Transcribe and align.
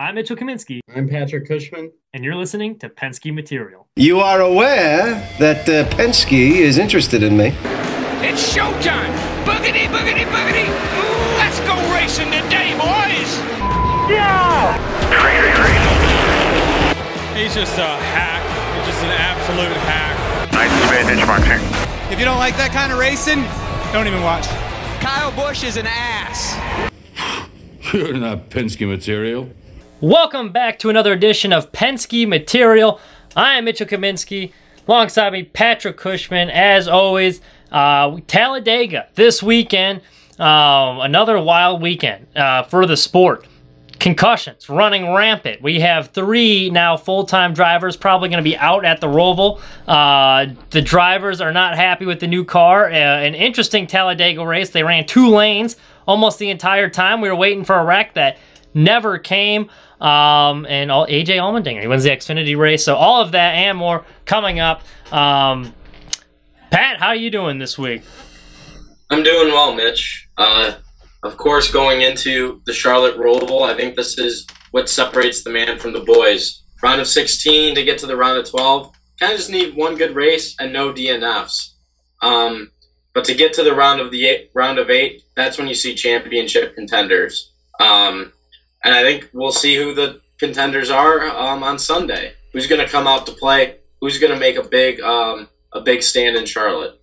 I'm 0.00 0.14
Mitchell 0.14 0.34
Kaminsky, 0.34 0.80
I'm 0.96 1.06
Patrick 1.06 1.46
Cushman. 1.46 1.92
and 2.14 2.24
you're 2.24 2.34
listening 2.34 2.78
to 2.78 2.88
Penske 2.88 3.34
Material. 3.34 3.86
You 3.96 4.20
are 4.20 4.40
aware 4.40 5.28
that 5.38 5.68
uh, 5.68 5.86
Penske 5.90 6.52
is 6.52 6.78
interested 6.78 7.22
in 7.22 7.36
me. 7.36 7.48
It's 8.24 8.40
showtime! 8.56 9.12
Boogity, 9.44 9.88
boogity, 9.92 10.24
boogity! 10.24 10.64
Ooh, 10.64 11.36
let's 11.36 11.60
go 11.68 11.76
racing 11.92 12.30
today, 12.32 12.72
boys! 12.80 13.30
Yeah! 14.08 14.72
He's 17.36 17.54
just 17.54 17.76
a 17.76 17.84
hack. 17.84 18.40
He's 18.78 18.94
just 18.94 19.04
an 19.04 19.10
absolute 19.10 19.76
hack. 19.84 20.16
Nice 20.54 20.72
advantage, 20.82 21.26
Martin. 21.26 21.60
If 22.10 22.18
you 22.18 22.24
don't 22.24 22.38
like 22.38 22.56
that 22.56 22.70
kind 22.72 22.90
of 22.90 22.98
racing, 22.98 23.44
don't 23.92 24.06
even 24.06 24.22
watch. 24.22 24.46
Kyle 25.04 25.30
Busch 25.32 25.62
is 25.62 25.76
an 25.76 25.86
ass. 25.86 26.56
You're 27.92 28.14
not 28.14 28.48
Penske 28.48 28.88
material. 28.88 29.50
Welcome 30.02 30.50
back 30.50 30.78
to 30.78 30.88
another 30.88 31.12
edition 31.12 31.52
of 31.52 31.72
Penske 31.72 32.26
Material. 32.26 32.98
I 33.36 33.58
am 33.58 33.66
Mitchell 33.66 33.86
Kaminsky. 33.86 34.50
Alongside 34.88 35.30
me, 35.30 35.42
Patrick 35.42 35.98
Cushman. 35.98 36.48
As 36.48 36.88
always, 36.88 37.42
uh, 37.70 38.18
Talladega 38.26 39.08
this 39.16 39.42
weekend. 39.42 40.00
Um, 40.38 41.00
another 41.00 41.38
wild 41.38 41.82
weekend 41.82 42.34
uh, 42.34 42.62
for 42.62 42.86
the 42.86 42.96
sport. 42.96 43.46
Concussions 43.98 44.70
running 44.70 45.12
rampant. 45.12 45.60
We 45.60 45.80
have 45.80 46.12
three 46.12 46.70
now 46.70 46.96
full 46.96 47.24
time 47.24 47.52
drivers 47.52 47.98
probably 47.98 48.30
going 48.30 48.42
to 48.42 48.50
be 48.50 48.56
out 48.56 48.86
at 48.86 49.02
the 49.02 49.06
Roval. 49.06 49.60
Uh, 49.86 50.54
the 50.70 50.80
drivers 50.80 51.42
are 51.42 51.52
not 51.52 51.76
happy 51.76 52.06
with 52.06 52.20
the 52.20 52.26
new 52.26 52.46
car. 52.46 52.86
Uh, 52.86 52.94
an 52.94 53.34
interesting 53.34 53.86
Talladega 53.86 54.46
race. 54.46 54.70
They 54.70 54.82
ran 54.82 55.04
two 55.04 55.28
lanes 55.28 55.76
almost 56.08 56.38
the 56.38 56.48
entire 56.48 56.88
time. 56.88 57.20
We 57.20 57.28
were 57.28 57.36
waiting 57.36 57.64
for 57.64 57.76
a 57.76 57.84
wreck 57.84 58.14
that 58.14 58.38
never 58.74 59.18
came. 59.18 59.70
Um, 60.00 60.66
and 60.66 60.90
all, 60.90 61.06
AJ 61.06 61.36
Allmendinger, 61.36 61.82
he 61.82 61.86
wins 61.86 62.04
the 62.04 62.10
Xfinity 62.10 62.56
race. 62.56 62.84
So 62.84 62.96
all 62.96 63.20
of 63.20 63.32
that 63.32 63.54
and 63.54 63.76
more 63.76 64.04
coming 64.24 64.58
up. 64.60 64.82
Um, 65.12 65.74
Pat, 66.70 66.98
how 66.98 67.08
are 67.08 67.16
you 67.16 67.30
doing 67.30 67.58
this 67.58 67.76
week? 67.76 68.02
I'm 69.10 69.22
doing 69.22 69.52
well, 69.52 69.74
Mitch. 69.74 70.28
Uh, 70.38 70.74
of 71.22 71.36
course, 71.36 71.70
going 71.70 72.00
into 72.00 72.62
the 72.64 72.72
Charlotte 72.72 73.18
Roval, 73.18 73.62
I 73.62 73.76
think 73.76 73.96
this 73.96 74.18
is 74.18 74.46
what 74.70 74.88
separates 74.88 75.42
the 75.42 75.50
man 75.50 75.78
from 75.78 75.92
the 75.92 76.00
boys. 76.00 76.62
Round 76.82 77.00
of 77.00 77.08
16 77.08 77.74
to 77.74 77.84
get 77.84 77.98
to 77.98 78.06
the 78.06 78.16
round 78.16 78.38
of 78.38 78.48
12, 78.48 78.92
kind 79.18 79.32
of 79.32 79.38
just 79.38 79.50
need 79.50 79.76
one 79.76 79.96
good 79.96 80.14
race 80.14 80.56
and 80.58 80.72
no 80.72 80.92
DNFs. 80.92 81.74
Um, 82.22 82.70
but 83.12 83.24
to 83.24 83.34
get 83.34 83.52
to 83.54 83.62
the 83.62 83.74
round 83.74 84.00
of 84.00 84.10
the 84.10 84.26
eight, 84.26 84.50
round 84.54 84.78
of 84.78 84.88
eight, 84.88 85.22
that's 85.34 85.58
when 85.58 85.68
you 85.68 85.74
see 85.74 85.94
championship 85.94 86.74
contenders. 86.74 87.52
Um, 87.80 88.32
and 88.84 88.94
I 88.94 89.02
think 89.02 89.30
we'll 89.32 89.52
see 89.52 89.76
who 89.76 89.94
the 89.94 90.20
contenders 90.38 90.90
are 90.90 91.24
um, 91.28 91.62
on 91.62 91.78
Sunday. 91.78 92.32
Who's 92.52 92.66
going 92.66 92.80
to 92.80 92.90
come 92.90 93.06
out 93.06 93.26
to 93.26 93.32
play? 93.32 93.76
Who's 94.00 94.18
going 94.18 94.32
to 94.32 94.38
make 94.38 94.56
a 94.56 94.62
big 94.62 95.00
um, 95.00 95.48
a 95.72 95.80
big 95.80 96.02
stand 96.02 96.36
in 96.36 96.46
Charlotte? 96.46 97.00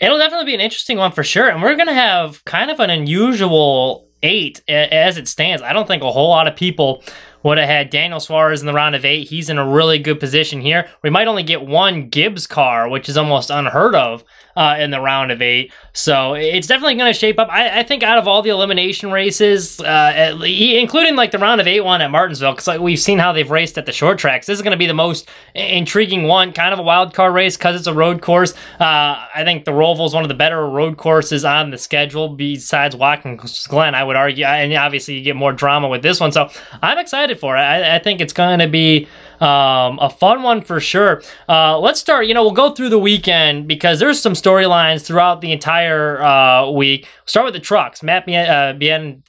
It'll 0.00 0.18
definitely 0.18 0.46
be 0.46 0.54
an 0.54 0.60
interesting 0.60 0.96
one 0.96 1.12
for 1.12 1.22
sure. 1.22 1.48
And 1.48 1.62
we're 1.62 1.76
going 1.76 1.86
to 1.88 1.94
have 1.94 2.44
kind 2.46 2.70
of 2.70 2.80
an 2.80 2.88
unusual 2.88 4.08
eight 4.22 4.62
as 4.68 5.18
it 5.18 5.28
stands. 5.28 5.62
I 5.62 5.72
don't 5.72 5.86
think 5.86 6.02
a 6.02 6.10
whole 6.10 6.30
lot 6.30 6.48
of 6.48 6.56
people 6.56 7.02
would 7.42 7.58
have 7.58 7.68
had 7.68 7.90
Daniel 7.90 8.20
Suarez 8.20 8.60
in 8.60 8.66
the 8.66 8.72
round 8.72 8.94
of 8.94 9.04
eight. 9.04 9.28
He's 9.28 9.48
in 9.48 9.58
a 9.58 9.66
really 9.66 9.98
good 9.98 10.20
position 10.20 10.60
here. 10.60 10.88
We 11.02 11.10
might 11.10 11.28
only 11.28 11.42
get 11.42 11.66
one 11.66 12.08
Gibbs 12.08 12.46
car, 12.46 12.88
which 12.88 13.08
is 13.08 13.16
almost 13.16 13.50
unheard 13.50 13.94
of 13.94 14.24
uh, 14.60 14.76
in 14.78 14.90
the 14.90 15.00
round 15.00 15.32
of 15.32 15.40
eight. 15.40 15.72
So 15.94 16.34
it's 16.34 16.66
definitely 16.66 16.96
going 16.96 17.10
to 17.10 17.18
shape 17.18 17.38
up. 17.38 17.48
I, 17.48 17.80
I 17.80 17.82
think 17.82 18.02
out 18.02 18.18
of 18.18 18.28
all 18.28 18.42
the 18.42 18.50
elimination 18.50 19.10
races, 19.10 19.80
uh, 19.80 20.38
including 20.44 21.16
like 21.16 21.30
the 21.30 21.38
round 21.38 21.62
of 21.62 21.66
eight 21.66 21.80
one 21.80 22.02
at 22.02 22.10
Martinsville, 22.10 22.52
because 22.52 22.66
like 22.66 22.78
we've 22.78 23.00
seen 23.00 23.18
how 23.18 23.32
they've 23.32 23.50
raced 23.50 23.78
at 23.78 23.86
the 23.86 23.92
short 23.92 24.18
tracks, 24.18 24.46
this 24.46 24.58
is 24.58 24.62
going 24.62 24.72
to 24.72 24.76
be 24.76 24.86
the 24.86 24.92
most 24.92 25.26
intriguing 25.54 26.24
one. 26.24 26.52
Kind 26.52 26.74
of 26.74 26.78
a 26.78 26.82
wild 26.82 27.14
card 27.14 27.32
race 27.32 27.56
because 27.56 27.74
it's 27.74 27.86
a 27.86 27.94
road 27.94 28.20
course. 28.20 28.52
Uh, 28.78 29.24
I 29.34 29.44
think 29.44 29.64
the 29.64 29.72
Roval 29.72 30.06
is 30.06 30.12
one 30.12 30.24
of 30.24 30.28
the 30.28 30.34
better 30.34 30.68
road 30.68 30.98
courses 30.98 31.42
on 31.42 31.70
the 31.70 31.78
schedule 31.78 32.28
besides 32.28 32.94
Watkins 32.94 33.66
Glen. 33.66 33.94
I 33.94 34.04
would 34.04 34.16
argue, 34.16 34.44
and 34.44 34.74
obviously 34.74 35.14
you 35.14 35.22
get 35.24 35.36
more 35.36 35.54
drama 35.54 35.88
with 35.88 36.02
this 36.02 36.20
one. 36.20 36.32
So 36.32 36.50
I'm 36.82 36.98
excited 36.98 37.40
for 37.40 37.56
it. 37.56 37.60
I, 37.60 37.96
I 37.96 37.98
think 37.98 38.20
it's 38.20 38.34
going 38.34 38.58
to 38.58 38.68
be 38.68 39.08
um, 39.40 39.98
a 40.00 40.10
fun 40.10 40.42
one 40.42 40.62
for 40.62 40.80
sure. 40.80 41.22
Uh, 41.48 41.78
let's 41.78 42.00
start. 42.00 42.26
You 42.26 42.34
know, 42.34 42.42
we'll 42.42 42.52
go 42.52 42.72
through 42.72 42.90
the 42.90 42.98
weekend 42.98 43.66
because 43.66 43.98
there's 43.98 44.20
some 44.20 44.34
storylines 44.34 45.04
throughout 45.04 45.40
the 45.40 45.52
entire 45.52 46.22
uh, 46.22 46.70
week. 46.70 47.08
Start 47.24 47.44
with 47.44 47.54
the 47.54 47.60
trucks. 47.60 48.02
Matt 48.02 48.26
Bien, 48.26 48.48
uh, 48.48 48.72
Bien 48.74 49.22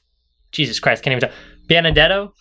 Jesus 0.52 0.80
Christ, 0.80 1.04
can't 1.04 1.16
even 1.16 1.30
tell. 1.30 1.38
Benedetto. 1.68 2.34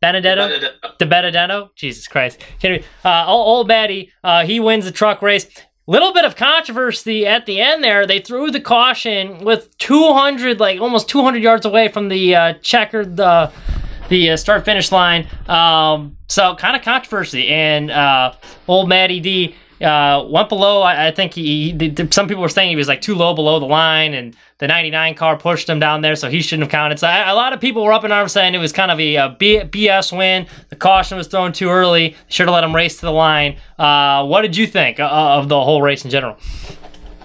Benedetto. 0.00 0.70
De 0.98 1.06
Benedetto, 1.06 1.70
Jesus 1.76 2.08
Christ, 2.08 2.40
can't 2.58 2.76
even, 2.76 2.86
uh, 3.04 3.26
old, 3.26 3.48
old 3.48 3.68
Batty, 3.68 4.10
uh, 4.24 4.46
he 4.46 4.58
wins 4.58 4.86
the 4.86 4.92
truck 4.92 5.20
race. 5.20 5.46
Little 5.86 6.14
bit 6.14 6.24
of 6.24 6.36
controversy 6.36 7.26
at 7.26 7.46
the 7.46 7.60
end 7.60 7.82
there. 7.82 8.06
They 8.06 8.20
threw 8.20 8.50
the 8.50 8.60
caution 8.60 9.44
with 9.44 9.76
200, 9.78 10.60
like 10.60 10.80
almost 10.80 11.08
200 11.08 11.42
yards 11.42 11.66
away 11.66 11.88
from 11.88 12.08
the 12.08 12.34
uh, 12.34 12.54
checkered 12.62 13.16
the 13.16 13.50
the 14.10 14.30
uh, 14.30 14.36
start 14.36 14.66
finish 14.66 14.92
line. 14.92 15.26
Um, 15.48 16.18
so 16.28 16.54
kind 16.56 16.76
of 16.76 16.82
controversy, 16.82 17.48
and 17.48 17.90
uh, 17.90 18.34
old 18.68 18.88
Matty 18.88 19.20
D 19.20 19.54
uh, 19.80 20.26
went 20.28 20.50
below. 20.50 20.82
I, 20.82 21.08
I 21.08 21.10
think 21.12 21.32
he, 21.32 21.72
he. 21.72 22.08
Some 22.10 22.28
people 22.28 22.42
were 22.42 22.50
saying 22.50 22.68
he 22.68 22.76
was 22.76 22.88
like 22.88 23.00
too 23.00 23.14
low 23.14 23.34
below 23.34 23.58
the 23.58 23.66
line, 23.66 24.12
and 24.12 24.36
the 24.58 24.68
99 24.68 25.14
car 25.14 25.38
pushed 25.38 25.68
him 25.68 25.80
down 25.80 26.02
there, 26.02 26.16
so 26.16 26.28
he 26.28 26.42
shouldn't 26.42 26.64
have 26.64 26.70
counted. 26.70 26.98
So 26.98 27.06
I, 27.06 27.30
a 27.30 27.34
lot 27.34 27.54
of 27.54 27.60
people 27.60 27.82
were 27.82 27.92
up 27.92 28.04
in 28.04 28.12
arms 28.12 28.32
saying 28.32 28.54
it 28.54 28.58
was 28.58 28.72
kind 28.72 28.90
of 28.90 29.00
a, 29.00 29.16
uh 29.16 29.28
B, 29.30 29.60
BS 29.60 30.16
win. 30.16 30.46
The 30.68 30.76
caution 30.76 31.16
was 31.16 31.28
thrown 31.28 31.52
too 31.52 31.70
early. 31.70 32.16
Should 32.28 32.46
have 32.46 32.54
let 32.54 32.64
him 32.64 32.74
race 32.76 32.96
to 32.96 33.06
the 33.06 33.12
line. 33.12 33.56
Uh, 33.78 34.26
what 34.26 34.42
did 34.42 34.56
you 34.56 34.66
think 34.66 35.00
uh, 35.00 35.08
of 35.08 35.48
the 35.48 35.60
whole 35.60 35.80
race 35.80 36.04
in 36.04 36.10
general? 36.10 36.36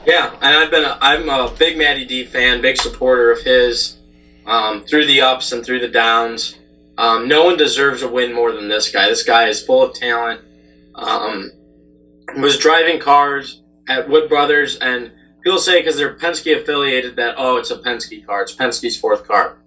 Yeah, 0.05 0.31
and 0.35 0.55
I've 0.55 0.69
been 0.69 0.83
a, 0.83 0.97
I'm 1.01 1.29
a 1.29 1.51
big 1.57 1.77
Matty 1.77 2.05
D 2.05 2.25
fan, 2.25 2.61
big 2.61 2.77
supporter 2.77 3.31
of 3.31 3.41
his 3.41 3.97
um, 4.45 4.85
through 4.85 5.07
the 5.07 5.21
ups 5.21 5.51
and 5.51 5.65
through 5.65 5.79
the 5.79 5.87
downs. 5.87 6.59
Um, 6.97 7.27
no 7.27 7.43
one 7.43 7.57
deserves 7.57 8.01
a 8.01 8.07
win 8.07 8.33
more 8.33 8.51
than 8.51 8.67
this 8.67 8.91
guy. 8.91 9.09
This 9.09 9.23
guy 9.23 9.47
is 9.47 9.61
full 9.61 9.83
of 9.83 9.93
talent. 9.93 10.41
Um, 10.95 11.51
was 12.37 12.57
driving 12.57 12.99
cars 12.99 13.61
at 13.87 14.09
Wood 14.09 14.29
Brothers, 14.29 14.77
and 14.77 15.11
people 15.43 15.59
say 15.59 15.79
because 15.79 15.97
they're 15.97 16.15
Penske 16.15 16.61
affiliated 16.61 17.15
that 17.17 17.35
oh, 17.37 17.57
it's 17.57 17.71
a 17.71 17.77
Penske 17.77 18.25
car. 18.25 18.43
It's 18.43 18.55
Penske's 18.55 18.97
fourth 18.97 19.27
car. 19.27 19.57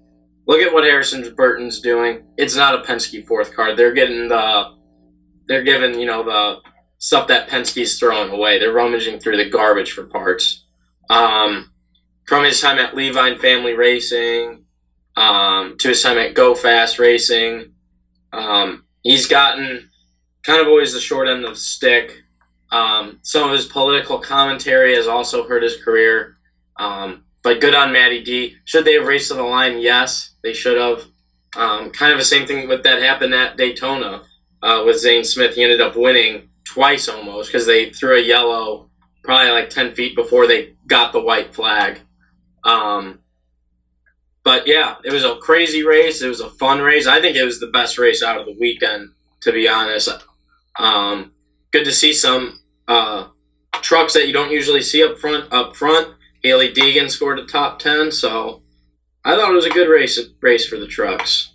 Look 0.47 0.61
at 0.63 0.73
what 0.73 0.85
Harrison 0.85 1.35
Burton's 1.35 1.81
doing. 1.81 2.25
It's 2.39 2.57
not 2.57 2.75
a 2.75 2.79
Penske 2.79 3.27
fourth 3.27 3.55
car. 3.55 3.77
They're 3.77 3.93
getting 3.93 4.29
the, 4.29 4.75
they're 5.47 5.65
giving 5.65 6.01
you 6.01 6.07
know 6.07 6.23
the 6.23 6.61
stuff 6.99 7.29
that 7.29 7.49
Penske's 7.49 7.99
throwing 7.99 8.31
away. 8.33 8.59
They're 8.59 8.73
rummaging 8.73 9.21
through 9.21 9.37
the 9.37 9.49
garbage 9.49 9.93
for 9.93 10.05
parts. 10.05 10.65
Um, 11.11 11.73
from 12.27 12.45
his 12.45 12.61
time 12.61 12.79
at 12.79 12.95
Leavine 12.95 13.39
Family 13.39 13.73
Racing, 13.73 14.65
um, 15.19 15.77
to 15.79 15.89
his 15.89 16.03
time 16.03 16.17
at 16.17 16.35
Go 16.35 16.55
Fast 16.55 16.99
Racing, 16.99 17.73
um, 18.33 18.85
he's 19.03 19.27
gotten 19.27 19.91
kind 20.45 20.61
of 20.61 20.69
always 20.69 20.93
the 20.93 21.01
short 21.01 21.29
end 21.29 21.45
of 21.45 21.51
the 21.51 21.57
stick. 21.57 22.23
Um, 22.71 23.19
some 23.23 23.49
of 23.49 23.57
his 23.57 23.67
political 23.67 24.19
commentary 24.19 24.95
has 24.95 25.09
also 25.09 25.49
hurt 25.49 25.63
his 25.63 25.83
career. 25.83 26.39
Um, 26.77 27.25
but 27.43 27.61
good 27.61 27.75
on 27.75 27.93
Matty 27.93 28.23
D. 28.23 28.57
Should 28.65 28.85
they 28.85 28.95
have 28.95 29.07
raced 29.07 29.29
to 29.29 29.35
the 29.35 29.43
line? 29.43 29.79
Yes, 29.79 30.35
they 30.43 30.53
should 30.53 30.79
have. 30.79 31.05
Um, 31.57 31.91
kind 31.91 32.13
of 32.13 32.19
the 32.19 32.25
same 32.25 32.47
thing 32.47 32.69
with 32.69 32.85
that 32.85 33.03
happened 33.03 33.35
at 33.35 33.57
Daytona 33.57 34.23
uh, 34.63 34.83
with 34.87 35.01
Zane 35.01 35.25
Smith. 35.25 35.57
He 35.57 35.65
ended 35.65 35.81
up 35.81 35.97
winning 35.97 36.51
twice 36.65 37.09
almost 37.09 37.51
because 37.51 37.67
they 37.67 37.91
threw 37.91 38.17
a 38.17 38.23
yellow 38.23 38.91
probably 39.25 39.51
like 39.51 39.71
10 39.71 39.95
feet 39.95 40.15
before 40.15 40.47
they 40.47 40.75
got 40.87 41.13
the 41.13 41.21
white 41.21 41.55
flag. 41.55 42.01
Um, 42.65 43.21
but 44.49 44.67
yeah, 44.67 44.95
it 45.05 45.13
was 45.13 45.25
a 45.25 45.37
crazy 45.37 45.85
race. 45.85 46.23
It 46.23 46.29
was 46.29 46.41
a 46.41 46.49
fun 46.49 46.81
race. 46.81 47.07
I 47.07 47.21
think 47.21 47.37
it 47.37 47.45
was 47.45 47.61
the 47.61 47.67
best 47.67 47.99
race 47.99 48.23
out 48.23 48.41
of 48.41 48.47
the 48.47 48.57
weekend, 48.59 49.11
to 49.43 49.53
be 49.53 49.69
honest. 49.69 50.09
Um, 50.79 51.33
good 51.71 51.85
to 51.85 51.93
see 51.93 52.15
some 52.15 52.59
uh, 52.89 53.27
trucks 53.73 54.15
that 54.15 54.27
you 54.27 54.33
don't 54.33 54.51
usually 54.51 54.81
see 54.81 55.05
up 55.05 55.19
front. 55.19 55.53
Up 55.53 55.77
front, 55.77 56.15
Hailie 56.43 56.73
Deegan 56.73 57.11
scored 57.11 57.39
a 57.39 57.45
top 57.45 57.79
10, 57.79 58.11
so 58.11 58.63
I 59.23 59.37
thought 59.37 59.51
it 59.51 59.55
was 59.55 59.67
a 59.67 59.71
good 59.71 59.91
race 59.91 60.19
race 60.41 60.67
for 60.67 60.79
the 60.79 60.87
trucks. 60.87 61.53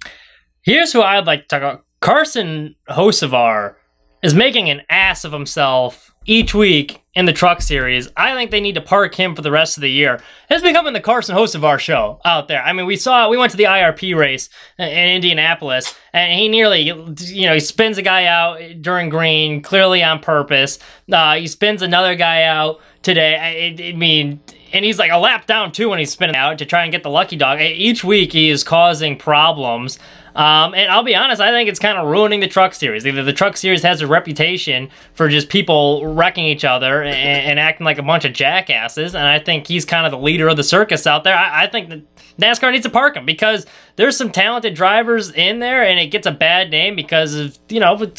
Here's 0.62 0.94
who 0.94 1.02
I'd 1.02 1.26
like 1.26 1.42
to 1.42 1.48
talk 1.48 1.64
about. 1.64 1.86
Carson 2.00 2.76
Hocevar 2.92 3.74
is 4.22 4.36
making 4.36 4.70
an 4.70 4.84
ass 4.92 5.26
of 5.26 5.32
himself 5.32 6.14
each 6.28 6.54
week 6.54 7.03
in 7.16 7.26
the 7.26 7.34
truck 7.34 7.62
series. 7.62 8.10
I 8.18 8.34
think 8.34 8.50
they 8.50 8.62
need 8.62 8.76
to 8.76 8.82
park 8.82 9.14
him 9.16 9.36
for 9.36 9.44
the 9.44 9.52
rest 9.52 9.78
of 9.78 9.82
the 9.82 9.92
year. 9.92 10.20
It's 10.50 10.64
becoming 10.64 10.94
the 10.94 11.00
Carson 11.00 11.36
Hocevar 11.36 11.80
show 11.80 12.20
out 12.26 12.48
there. 12.48 12.64
I 12.64 12.74
mean, 12.74 12.88
we 12.88 12.96
saw, 12.96 13.30
we 13.30 13.38
went 13.38 13.52
to 13.52 13.58
the 13.58 13.66
IRP 13.66 14.16
race 14.18 14.50
in 14.80 14.88
Indianapolis, 14.88 15.96
and 16.12 16.34
he 16.34 16.48
nearly, 16.50 16.80
you 16.82 17.46
know, 17.48 17.54
he 17.54 17.60
spins 17.60 17.98
a 17.98 18.02
guy 18.02 18.26
out 18.26 18.60
during 18.82 19.10
green, 19.10 19.62
clearly 19.62 20.04
on 20.04 20.20
purpose. 20.20 20.80
Uh, 21.12 21.36
he 21.36 21.48
spins 21.48 21.84
another 21.84 22.16
guy 22.16 22.44
out 22.44 22.82
today. 23.04 23.36
I, 23.80 23.90
I 23.90 23.92
mean, 23.94 24.42
and 24.74 24.84
he's 24.84 24.98
like 24.98 25.12
a 25.12 25.18
lap 25.18 25.46
down 25.46 25.72
too 25.72 25.90
when 25.90 26.00
he's 26.00 26.12
spinning 26.12 26.36
out 26.36 26.58
to 26.58 26.66
try 26.66 26.82
and 26.82 26.92
get 26.92 27.04
the 27.04 27.10
lucky 27.10 27.36
dog. 27.36 27.62
Each 27.62 28.04
week 28.04 28.34
he 28.34 28.50
is 28.50 28.64
causing 28.64 29.18
problems. 29.18 30.00
Um, 30.36 30.74
and 30.74 30.92
I'll 30.92 31.04
be 31.04 31.16
honest, 31.16 31.42
I 31.42 31.52
think 31.52 31.70
it's 31.70 31.80
kind 31.80 31.98
of 31.98 32.08
ruining 32.08 32.40
the 32.40 32.48
truck 32.48 32.74
series. 32.74 33.06
Either 33.06 33.24
the 33.24 33.34
truck 33.34 33.56
series 33.56 33.84
has 33.84 34.02
a 34.02 34.08
reputation 34.08 34.90
for 35.14 35.30
just 35.30 35.48
people 35.48 36.08
wrecking 36.08 36.46
each 36.46 36.66
other 36.66 37.04
and, 37.04 37.16
and 37.16 37.60
acting 37.60 37.86
like 37.86 38.00
a 38.00 38.04
bunch 38.04 38.26
of 38.26 38.34
jackasses, 38.34 39.14
and 39.14 39.28
I 39.28 39.40
think 39.40 39.68
he's 39.68 39.86
kind 39.86 40.06
of 40.06 40.12
the 40.12 40.18
leader 40.18 40.48
of 40.48 40.58
the 40.58 40.64
circus 40.64 41.06
out 41.06 41.24
there. 41.24 41.36
I, 41.36 41.66
I 41.66 41.68
think 41.68 41.90
that 41.90 42.02
NASCAR 42.38 42.72
needs 42.72 42.86
to 42.86 42.90
park 42.90 43.16
him 43.16 43.26
because 43.26 43.68
there's 43.96 44.18
some 44.18 44.32
talented 44.32 44.74
drivers 44.74 45.32
in 45.32 45.60
there, 45.60 45.84
and 45.84 46.00
it 46.00 46.08
gets 46.08 46.26
a 46.26 46.32
bad 46.32 46.72
name 46.72 46.96
because 46.96 47.36
of 47.36 47.58
you 47.70 47.80
know 47.80 48.12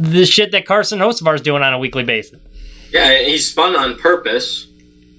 the 0.00 0.26
shit 0.26 0.50
that 0.52 0.66
Carson 0.66 0.98
Hocevar 0.98 1.36
is 1.36 1.42
doing 1.42 1.62
on 1.62 1.72
a 1.72 1.78
weekly 1.78 2.02
basis. 2.02 2.40
Yeah, 2.90 3.18
he 3.18 3.38
spun 3.38 3.76
on 3.76 3.96
purpose 3.96 4.66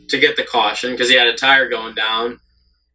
to 0.09 0.19
get 0.19 0.35
the 0.35 0.43
caution 0.43 0.91
because 0.91 1.09
he 1.09 1.15
had 1.15 1.27
a 1.27 1.35
tire 1.35 1.69
going 1.69 1.95
down. 1.95 2.39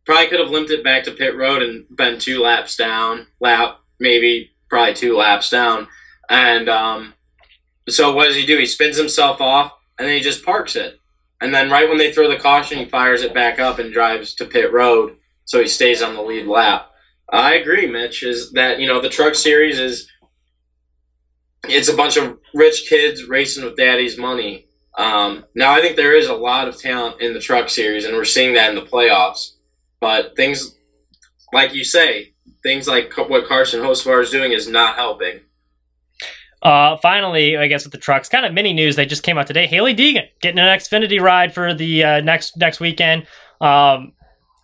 Probably 0.08 0.28
could 0.28 0.40
have 0.40 0.49
limped 0.49 0.70
it 0.70 0.82
back 0.82 1.05
to 1.05 1.10
pit 1.10 1.37
road 1.37 1.62
and 1.62 1.84
been 1.94 2.19
two 2.19 2.40
laps 2.40 2.76
down, 2.76 3.26
lap 3.40 3.81
maybe 4.00 4.52
probably 4.70 4.94
two 4.94 5.14
laps 5.14 5.50
down, 5.50 5.87
and 6.31 6.66
um, 6.66 7.12
so 7.90 8.14
what 8.14 8.25
does 8.25 8.37
he 8.37 8.46
do? 8.46 8.56
He 8.56 8.64
spins 8.64 8.96
himself 8.96 9.38
off 9.38 9.70
and 9.99 10.08
then 10.08 10.14
he 10.14 10.22
just 10.22 10.46
parks 10.46 10.76
it, 10.76 10.99
and 11.43 11.52
then 11.52 11.70
right 11.70 11.87
when 11.87 11.99
they 11.99 12.10
throw 12.10 12.26
the 12.26 12.38
caution, 12.38 12.78
he 12.78 12.87
fires 12.87 13.20
it 13.20 13.34
back 13.34 13.58
up 13.58 13.78
and 13.78 13.93
drives 13.93 14.32
to 14.37 14.46
pit 14.46 14.72
road, 14.72 15.19
so 15.44 15.60
he 15.60 15.69
stays 15.69 16.00
on 16.00 16.14
the 16.14 16.22
lead 16.22 16.46
lap. 16.46 16.90
I 17.31 17.56
agree, 17.56 17.87
Mitch. 17.87 18.22
Is 18.22 18.52
that 18.52 18.81
you 18.81 18.87
know 18.87 19.02
the 19.02 19.10
truck 19.10 19.34
series 19.34 19.78
is 19.78 20.08
it's 21.64 21.90
a 21.90 21.94
bunch 21.94 22.16
of 22.16 22.38
rich 22.55 22.87
kids 22.88 23.25
racing 23.25 23.62
with 23.62 23.76
daddy's 23.76 24.16
money. 24.16 24.69
Um, 24.96 25.44
now, 25.55 25.75
I 25.75 25.82
think 25.82 25.96
there 25.96 26.16
is 26.16 26.28
a 26.28 26.34
lot 26.34 26.66
of 26.66 26.81
talent 26.81 27.20
in 27.20 27.34
the 27.34 27.40
truck 27.40 27.69
series, 27.69 28.06
and 28.06 28.16
we're 28.16 28.25
seeing 28.25 28.55
that 28.55 28.70
in 28.70 28.75
the 28.75 28.81
playoffs. 28.81 29.50
But 30.00 30.36
things, 30.36 30.76
like 31.52 31.74
you 31.74 31.84
say, 31.84 32.34
things 32.62 32.86
like 32.86 33.12
what 33.16 33.46
Carson 33.46 33.80
Hocevar 33.80 34.22
is 34.22 34.30
doing 34.30 34.52
is 34.52 34.68
not 34.68 34.96
helping. 34.96 35.40
Uh, 36.60 36.96
finally, 36.96 37.56
I 37.56 37.68
guess 37.68 37.84
with 37.84 37.92
the 37.92 37.98
trucks, 37.98 38.28
kind 38.28 38.44
of 38.44 38.52
mini 38.52 38.72
news 38.72 38.96
that 38.96 39.08
just 39.08 39.22
came 39.22 39.38
out 39.38 39.46
today. 39.46 39.66
Hailie 39.66 39.94
Deegan 39.94 40.28
getting 40.40 40.58
an 40.58 40.66
Xfinity 40.76 41.20
ride 41.20 41.54
for 41.54 41.72
the 41.72 42.04
uh, 42.04 42.20
next 42.20 42.56
next 42.56 42.80
weekend. 42.80 43.26
Um, 43.60 44.12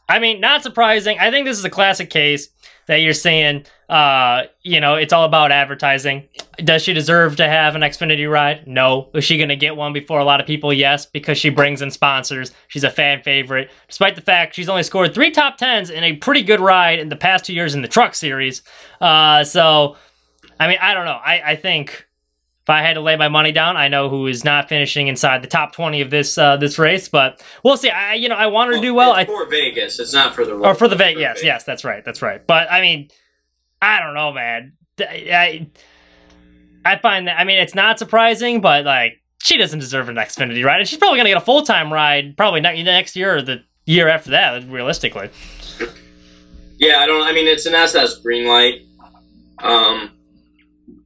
I 0.09 0.19
mean, 0.19 0.41
not 0.41 0.63
surprising. 0.63 1.19
I 1.19 1.31
think 1.31 1.47
this 1.47 1.59
is 1.59 1.65
a 1.65 1.71
classic 1.71 2.11
case 2.11 2.49
that 2.87 2.97
you're 2.97 3.15
saying, 3.15 3.65
uh, 3.89 4.43
you 4.63 4.81
know, 4.81 4.97
it's 4.97 5.13
all 5.13 5.25
about 5.25 5.51
advertising. 5.51 6.29
Does 6.59 6.83
she 6.83 6.93
deserve 6.93 7.37
to 7.37 7.49
have 7.49 7.75
an 7.75 7.81
Xfinity 7.81 8.31
ride? 8.31 8.67
No. 8.67 9.09
Is 9.15 9.25
she 9.25 9.39
going 9.39 9.49
to 9.49 9.57
get 9.57 9.77
one 9.77 9.95
before 9.95 10.19
a 10.19 10.25
lot 10.25 10.41
of 10.41 10.47
people? 10.47 10.73
Yes, 10.73 11.07
because 11.07 11.39
she 11.39 11.49
brings 11.49 11.81
in 11.81 11.91
sponsors. 11.91 12.53
She's 12.69 12.85
a 12.85 12.91
fan 12.91 13.23
favorite, 13.23 13.71
despite 13.89 14.17
the 14.17 14.21
fact 14.21 14.55
she's 14.55 14.69
only 14.69 14.83
scored 14.83 15.15
three 15.15 15.31
top 15.31 15.57
tens 15.57 15.89
in 15.89 16.05
a 16.05 16.17
pretty 16.17 16.43
good 16.43 16.61
ride 16.61 16.99
in 16.99 17.09
the 17.09 17.17
past 17.17 17.47
two 17.47 17.55
years 17.55 17.75
in 17.75 17.81
the 17.81 17.89
Truck 17.89 18.15
Series. 18.15 18.63
Uh, 19.01 19.45
so, 19.45 19.97
I 20.61 20.69
mean, 20.69 20.79
I 20.81 20.93
don't 20.93 21.07
know. 21.07 21.13
I, 21.25 21.53
I 21.53 21.57
think 21.57 22.07
if 22.65 22.71
I 22.71 22.81
had 22.81 22.95
to 22.95 23.03
lay 23.03 23.15
my 23.17 23.29
money 23.29 23.53
down, 23.53 23.77
I 23.77 23.89
know 23.89 24.09
who 24.09 24.27
is 24.27 24.43
not 24.43 24.71
finishing 24.71 25.07
inside 25.09 25.43
the 25.43 25.49
top 25.49 25.75
twenty 25.75 26.01
of 26.01 26.09
this 26.09 26.39
uh, 26.39 26.57
this 26.57 26.79
race, 26.79 27.11
but 27.11 27.43
we'll 27.63 27.77
see. 27.77 27.91
I 27.91 28.15
you 28.15 28.31
know 28.31 28.37
I 28.37 28.47
want 28.47 28.71
her 28.71 28.77
to 28.77 28.81
do 28.81 28.95
well. 28.95 29.11
It's 29.11 29.19
I, 29.19 29.25
for 29.27 29.47
Vegas. 29.47 29.99
It's 29.99 30.15
not 30.15 30.35
for 30.35 30.47
the 30.47 30.55
or 30.55 30.75
for 30.75 30.89
the 30.89 30.97
Vegas. 30.97 31.21
Vegas. 31.21 31.43
Yes, 31.43 31.45
yes, 31.45 31.65
that's 31.65 31.85
right, 31.85 32.03
that's 32.03 32.23
right. 32.23 32.45
But 32.47 32.73
I 32.73 32.81
mean, 32.81 33.11
I 33.83 34.01
don't 34.01 34.15
know, 34.15 34.33
man. 34.33 34.73
I 34.99 35.69
I 36.87 36.97
find 36.97 37.29
that 37.29 37.39
I 37.39 37.45
mean 37.45 37.59
it's 37.59 37.75
not 37.75 37.99
surprising, 37.99 38.63
but 38.63 38.87
like 38.87 39.21
she 39.43 39.59
doesn't 39.59 39.81
deserve 39.81 40.09
an 40.09 40.17
Xfinity 40.17 40.65
ride, 40.65 40.81
and 40.81 40.89
she's 40.89 40.99
probably 40.99 41.19
gonna 41.19 41.29
get 41.29 41.37
a 41.37 41.45
full 41.45 41.65
time 41.65 41.93
ride 41.93 42.35
probably 42.35 42.63
ne- 42.63 42.83
next 42.83 43.15
year 43.15 43.37
or 43.37 43.43
the 43.43 43.63
year 43.85 44.09
after 44.09 44.31
that, 44.31 44.67
realistically. 44.71 45.29
Yeah, 46.79 47.01
I 47.01 47.07
don't. 47.07 47.23
I 47.23 47.33
mean, 47.33 47.47
it's 47.47 47.67
an 47.67 47.75
SS 47.75 48.21
green 48.21 48.47
light. 48.47 48.87
Um, 49.59 50.13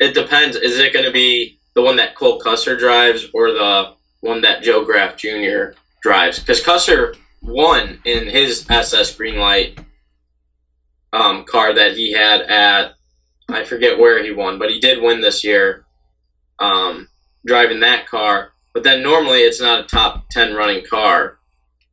it 0.00 0.14
depends. 0.14 0.56
Is 0.56 0.78
it 0.78 0.92
going 0.92 1.04
to 1.04 1.12
be 1.12 1.58
the 1.75 1.82
one 1.82 1.96
that 1.96 2.14
Cole 2.14 2.40
Custer 2.40 2.76
drives 2.76 3.26
or 3.34 3.52
the 3.52 3.94
one 4.20 4.40
that 4.42 4.62
Joe 4.62 4.84
Graf 4.84 5.16
Jr. 5.16 5.72
drives? 6.02 6.38
Because 6.38 6.62
Custer 6.62 7.14
won 7.42 8.00
in 8.04 8.28
his 8.28 8.66
SS 8.69 9.14
green 9.14 9.38
light 9.38 9.78
um, 11.12 11.44
car 11.44 11.75
that 11.75 11.96
he 11.96 12.12
had 12.12 12.42
at 12.42 12.92
I 13.50 13.64
forget 13.64 13.98
where 13.98 14.22
he 14.22 14.30
won, 14.30 14.58
but 14.58 14.70
he 14.70 14.78
did 14.78 15.02
win 15.02 15.22
this 15.22 15.42
year 15.42 15.86
um, 16.58 17.08
driving 17.46 17.80
that 17.80 18.06
car. 18.06 18.52
But 18.75 18.82
then 18.82 19.02
normally 19.02 19.40
it's 19.40 19.60
not 19.60 19.80
a 19.80 19.88
top 19.88 20.28
ten 20.30 20.54
running 20.54 20.84
car, 20.84 21.38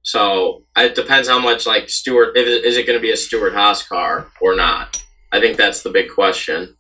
so 0.02 0.64
it 0.76 0.96
depends 0.96 1.30
how 1.30 1.40
much 1.40 1.66
like 1.66 1.90
Stewart. 1.90 2.36
is 2.36 2.78
it 2.78 2.86
going 2.86 3.00
to 3.00 3.02
be 3.02 3.12
a 3.12 3.18
Stewart 3.18 3.54
Haas 3.54 3.88
car 3.88 4.28
or 4.42 4.56
not? 4.56 5.02
I 5.32 5.40
think 5.40 5.58
that's 5.58 5.82
the 5.82 5.90
big 5.90 6.10
question. 6.14 6.76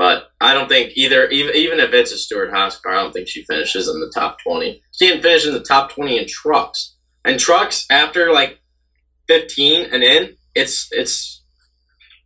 But 0.00 0.30
I 0.40 0.54
don't 0.54 0.66
think 0.70 0.92
either. 0.96 1.28
Even 1.28 1.54
even 1.54 1.78
if 1.78 1.92
it's 1.92 2.10
a 2.10 2.16
Stewart 2.16 2.50
Haas 2.50 2.80
car, 2.80 2.94
I 2.94 3.02
don't 3.02 3.12
think 3.12 3.28
she 3.28 3.44
finishes 3.44 3.86
in 3.86 4.00
the 4.00 4.10
top 4.14 4.38
twenty. 4.42 4.80
She 4.98 5.06
didn't 5.06 5.20
finish 5.22 5.46
in 5.46 5.52
the 5.52 5.60
top 5.60 5.92
twenty 5.92 6.16
in 6.18 6.24
trucks. 6.26 6.96
And 7.22 7.38
trucks 7.38 7.84
after 7.90 8.32
like 8.32 8.60
fifteen 9.28 9.90
and 9.92 10.02
in, 10.02 10.36
it's 10.54 10.88
it's 10.90 11.44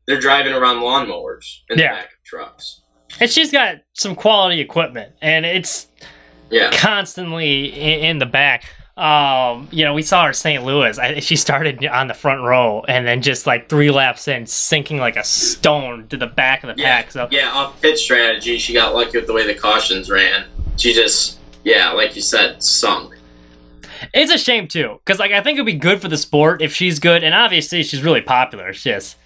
they're 0.06 0.20
driving 0.20 0.52
around 0.52 0.76
lawnmowers 0.76 1.46
in 1.68 1.76
Yeah. 1.80 1.94
the 1.94 1.96
back 1.96 2.04
of 2.04 2.24
trucks. 2.24 2.80
And 3.18 3.28
she's 3.28 3.50
got 3.50 3.78
some 3.94 4.14
quality 4.14 4.60
equipment, 4.60 5.14
and 5.20 5.44
it's 5.44 5.88
Yeah. 6.52 6.70
constantly 6.74 7.72
in, 7.72 8.04
in 8.04 8.18
the 8.20 8.26
back. 8.26 8.72
Um, 8.96 9.66
you 9.72 9.84
know, 9.84 9.92
we 9.92 10.02
saw 10.02 10.26
her 10.26 10.32
St. 10.32 10.62
Louis. 10.64 10.96
I, 10.98 11.18
she 11.18 11.34
started 11.34 11.84
on 11.86 12.06
the 12.06 12.14
front 12.14 12.42
row, 12.42 12.84
and 12.86 13.04
then 13.06 13.22
just 13.22 13.46
like 13.46 13.68
three 13.68 13.90
laps 13.90 14.28
in, 14.28 14.46
sinking 14.46 14.98
like 14.98 15.16
a 15.16 15.24
stone 15.24 16.06
to 16.08 16.16
the 16.16 16.28
back 16.28 16.62
of 16.62 16.74
the 16.76 16.80
Yeah, 16.80 17.02
pack. 17.02 17.10
So 17.10 17.28
yeah, 17.30 17.50
off 17.50 17.80
pit 17.82 17.98
strategy, 17.98 18.56
she 18.58 18.72
got 18.72 18.94
lucky 18.94 19.18
with 19.18 19.26
the 19.26 19.32
way 19.32 19.46
the 19.46 19.54
cautions 19.54 20.08
ran. 20.10 20.46
She 20.76 20.92
just, 20.92 21.38
yeah, 21.64 21.90
like 21.90 22.14
you 22.14 22.22
said, 22.22 22.62
sunk. 22.62 23.14
it's 24.12 24.30
a 24.32 24.38
shame 24.38 24.68
too, 24.68 25.00
because 25.04 25.18
like 25.18 25.32
I 25.32 25.40
think 25.42 25.56
it'd 25.56 25.66
be 25.66 25.74
good 25.74 26.00
for 26.00 26.08
the 26.08 26.16
sport 26.16 26.62
if 26.62 26.72
she's 26.72 27.00
good, 27.00 27.24
and 27.24 27.34
obviously 27.34 27.82
she's 27.82 28.02
really 28.02 28.20
popular. 28.20 28.68
It's 28.68 28.82
just, 28.82 29.16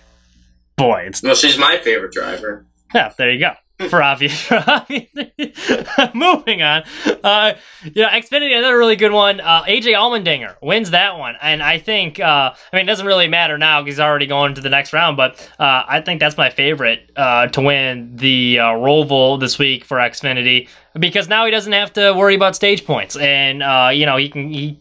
boy, 0.77 1.03
it's 1.09 1.23
Well, 1.23 1.35
she's 1.35 1.59
my 1.59 1.77
favorite 1.79 2.13
driver. 2.13 2.65
Yeah, 2.95 3.13
there 3.19 3.31
you 3.31 3.39
go. 3.41 3.53
For 3.89 4.03
obvious, 4.03 4.41
for 4.47 4.63
obvious. 4.67 5.09
Moving 6.15 6.63
on. 6.63 6.83
Uh, 7.23 7.55
you 7.85 8.03
know, 8.03 8.09
Xfinity, 8.09 8.57
another 8.59 8.77
really 8.77 8.97
good 8.97 9.13
one. 9.13 9.41
Uh, 9.41 9.63
AJ 9.65 9.95
Allmendinger 9.95 10.57
wins 10.61 10.91
that 10.91 11.17
one, 11.17 11.37
and 11.41 11.63
I 11.63 11.79
think, 11.79 12.19
uh, 12.19 12.55
I 12.73 12.77
mean, 12.77 12.83
it 12.83 12.87
doesn't 12.87 13.07
really 13.07 13.29
matter 13.29 13.57
now 13.57 13.81
because 13.81 13.95
he's 13.95 14.01
already 14.01 14.27
going 14.27 14.55
to 14.55 14.61
the 14.61 14.69
next 14.69 14.93
round. 14.93 15.17
But 15.17 15.39
uh, 15.61 15.85
I 15.87 16.01
think 16.01 16.19
that's 16.19 16.37
my 16.37 16.51
favorite 16.51 17.11
uh, 17.17 17.47
to 17.49 17.61
win 17.61 18.17
the 18.17 18.59
uh, 18.59 18.65
Roval 18.73 19.39
this 19.39 19.61
week 19.61 19.85
for 19.85 19.99
Xfinity 19.99 20.69
because 20.99 21.29
now 21.29 21.45
he 21.45 21.53
doesn't 21.53 21.73
have 21.73 21.93
to 21.93 22.13
worry 22.15 22.35
about 22.35 22.57
stage 22.57 22.85
points, 22.85 23.17
and 23.17 23.63
uh, 23.63 23.91
you 23.93 24.07
know 24.07 24.17
he 24.17 24.29
can 24.29 24.53
he 24.53 24.79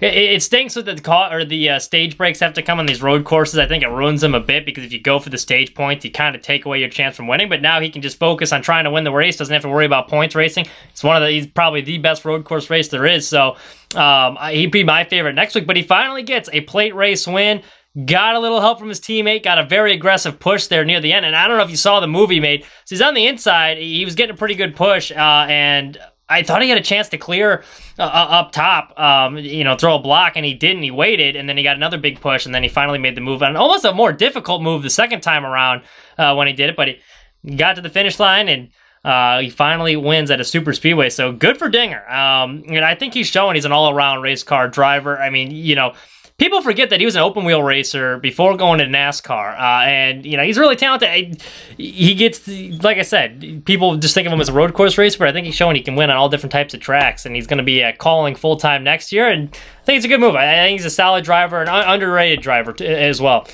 it, 0.00 0.16
it 0.16 0.42
stinks 0.42 0.74
that 0.74 0.84
the 0.84 1.00
ca- 1.00 1.32
or 1.32 1.44
the 1.44 1.70
uh, 1.70 1.78
stage 1.78 2.18
breaks 2.18 2.40
have 2.40 2.54
to 2.54 2.62
come 2.62 2.78
on 2.78 2.86
these 2.86 3.02
road 3.02 3.24
courses. 3.24 3.58
I 3.58 3.66
think 3.66 3.82
it 3.82 3.88
ruins 3.88 4.20
them 4.20 4.34
a 4.34 4.40
bit 4.40 4.66
because 4.66 4.84
if 4.84 4.92
you 4.92 5.00
go 5.00 5.18
for 5.18 5.30
the 5.30 5.38
stage 5.38 5.74
points, 5.74 6.04
you 6.04 6.10
kind 6.10 6.34
of 6.34 6.42
take 6.42 6.64
away 6.64 6.80
your 6.80 6.88
chance 6.88 7.16
from 7.16 7.28
winning. 7.28 7.48
But 7.48 7.62
now 7.62 7.80
he 7.80 7.90
can 7.90 8.02
just 8.02 8.18
focus 8.18 8.52
on 8.52 8.62
trying 8.62 8.84
to 8.84 8.90
win 8.90 9.04
the 9.04 9.12
race. 9.12 9.36
Doesn't 9.36 9.52
have 9.52 9.62
to 9.62 9.68
worry 9.68 9.86
about 9.86 10.08
points 10.08 10.34
racing. 10.34 10.66
It's 10.90 11.04
one 11.04 11.16
of 11.16 11.22
the 11.22 11.30
he's 11.30 11.46
probably 11.46 11.82
the 11.82 11.98
best 11.98 12.24
road 12.24 12.44
course 12.44 12.68
race 12.70 12.88
there 12.88 13.06
is. 13.06 13.28
So 13.28 13.56
um, 13.94 14.36
he'd 14.50 14.72
be 14.72 14.84
my 14.84 15.04
favorite 15.04 15.34
next 15.34 15.54
week. 15.54 15.66
But 15.66 15.76
he 15.76 15.82
finally 15.82 16.22
gets 16.22 16.48
a 16.52 16.62
plate 16.62 16.94
race 16.94 17.26
win. 17.26 17.62
Got 18.06 18.36
a 18.36 18.40
little 18.40 18.62
help 18.62 18.78
from 18.78 18.88
his 18.88 19.00
teammate. 19.00 19.44
Got 19.44 19.58
a 19.58 19.64
very 19.64 19.92
aggressive 19.92 20.40
push 20.40 20.66
there 20.66 20.82
near 20.82 20.98
the 20.98 21.12
end. 21.12 21.26
And 21.26 21.36
I 21.36 21.46
don't 21.46 21.58
know 21.58 21.64
if 21.64 21.70
you 21.70 21.76
saw 21.76 22.00
the 22.00 22.06
movie 22.06 22.40
made. 22.40 22.62
So 22.62 22.94
he's 22.94 23.02
on 23.02 23.12
the 23.12 23.26
inside. 23.26 23.76
He 23.76 24.04
was 24.04 24.14
getting 24.14 24.34
a 24.34 24.38
pretty 24.38 24.54
good 24.54 24.74
push. 24.74 25.12
Uh, 25.12 25.46
and 25.46 25.98
I 26.32 26.42
thought 26.42 26.62
he 26.62 26.68
had 26.68 26.78
a 26.78 26.82
chance 26.82 27.08
to 27.10 27.18
clear 27.18 27.62
uh, 27.98 28.02
up 28.02 28.52
top, 28.52 28.98
um, 28.98 29.38
you 29.38 29.64
know, 29.64 29.76
throw 29.76 29.96
a 29.96 29.98
block, 29.98 30.32
and 30.36 30.44
he 30.44 30.54
didn't. 30.54 30.82
He 30.82 30.90
waited, 30.90 31.36
and 31.36 31.48
then 31.48 31.56
he 31.56 31.62
got 31.62 31.76
another 31.76 31.98
big 31.98 32.20
push, 32.20 32.46
and 32.46 32.54
then 32.54 32.62
he 32.62 32.68
finally 32.68 32.98
made 32.98 33.16
the 33.16 33.20
move 33.20 33.42
on 33.42 33.56
almost 33.56 33.84
a 33.84 33.92
more 33.92 34.12
difficult 34.12 34.62
move 34.62 34.82
the 34.82 34.90
second 34.90 35.20
time 35.20 35.44
around 35.44 35.82
uh, 36.18 36.34
when 36.34 36.46
he 36.46 36.52
did 36.52 36.70
it. 36.70 36.76
But 36.76 36.88
he 36.88 37.56
got 37.56 37.76
to 37.76 37.82
the 37.82 37.90
finish 37.90 38.18
line, 38.18 38.48
and 38.48 38.70
uh, 39.04 39.40
he 39.40 39.50
finally 39.50 39.96
wins 39.96 40.30
at 40.30 40.40
a 40.40 40.44
super 40.44 40.72
speedway. 40.72 41.10
So 41.10 41.32
good 41.32 41.58
for 41.58 41.68
Dinger. 41.68 42.08
Um, 42.08 42.64
and 42.68 42.84
I 42.84 42.94
think 42.94 43.14
he's 43.14 43.28
showing 43.28 43.54
he's 43.54 43.64
an 43.64 43.72
all 43.72 43.90
around 43.90 44.22
race 44.22 44.42
car 44.42 44.68
driver. 44.68 45.18
I 45.18 45.30
mean, 45.30 45.50
you 45.50 45.74
know. 45.74 45.94
People 46.42 46.60
forget 46.60 46.90
that 46.90 46.98
he 46.98 47.06
was 47.06 47.14
an 47.14 47.22
open 47.22 47.44
wheel 47.44 47.62
racer 47.62 48.18
before 48.18 48.56
going 48.56 48.80
to 48.80 48.86
NASCAR, 48.86 49.56
uh, 49.56 49.84
and 49.84 50.26
you 50.26 50.36
know 50.36 50.42
he's 50.42 50.58
really 50.58 50.74
talented. 50.74 51.40
He 51.76 52.16
gets, 52.16 52.48
like 52.82 52.98
I 52.98 53.02
said, 53.02 53.62
people 53.64 53.96
just 53.96 54.12
think 54.12 54.26
of 54.26 54.32
him 54.32 54.40
as 54.40 54.48
a 54.48 54.52
road 54.52 54.74
course 54.74 54.98
racer, 54.98 55.20
but 55.20 55.28
I 55.28 55.32
think 55.32 55.46
he's 55.46 55.54
showing 55.54 55.76
he 55.76 55.82
can 55.82 55.94
win 55.94 56.10
on 56.10 56.16
all 56.16 56.28
different 56.28 56.50
types 56.50 56.74
of 56.74 56.80
tracks, 56.80 57.24
and 57.24 57.36
he's 57.36 57.46
going 57.46 57.58
to 57.58 57.62
be 57.62 57.84
uh, 57.84 57.92
calling 57.96 58.34
full 58.34 58.56
time 58.56 58.82
next 58.82 59.12
year. 59.12 59.28
And 59.28 59.50
I 59.54 59.84
think 59.84 59.98
it's 59.98 60.04
a 60.04 60.08
good 60.08 60.18
move. 60.18 60.34
I 60.34 60.66
think 60.66 60.80
he's 60.80 60.84
a 60.84 60.90
solid 60.90 61.22
driver, 61.22 61.62
an 61.62 61.68
underrated 61.68 62.40
driver 62.40 62.72
t- 62.72 62.88
as 62.88 63.22
well. 63.22 63.46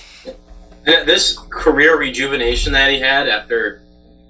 This 0.86 1.38
career 1.50 1.98
rejuvenation 1.98 2.72
that 2.72 2.90
he 2.90 3.00
had 3.00 3.28
after 3.28 3.82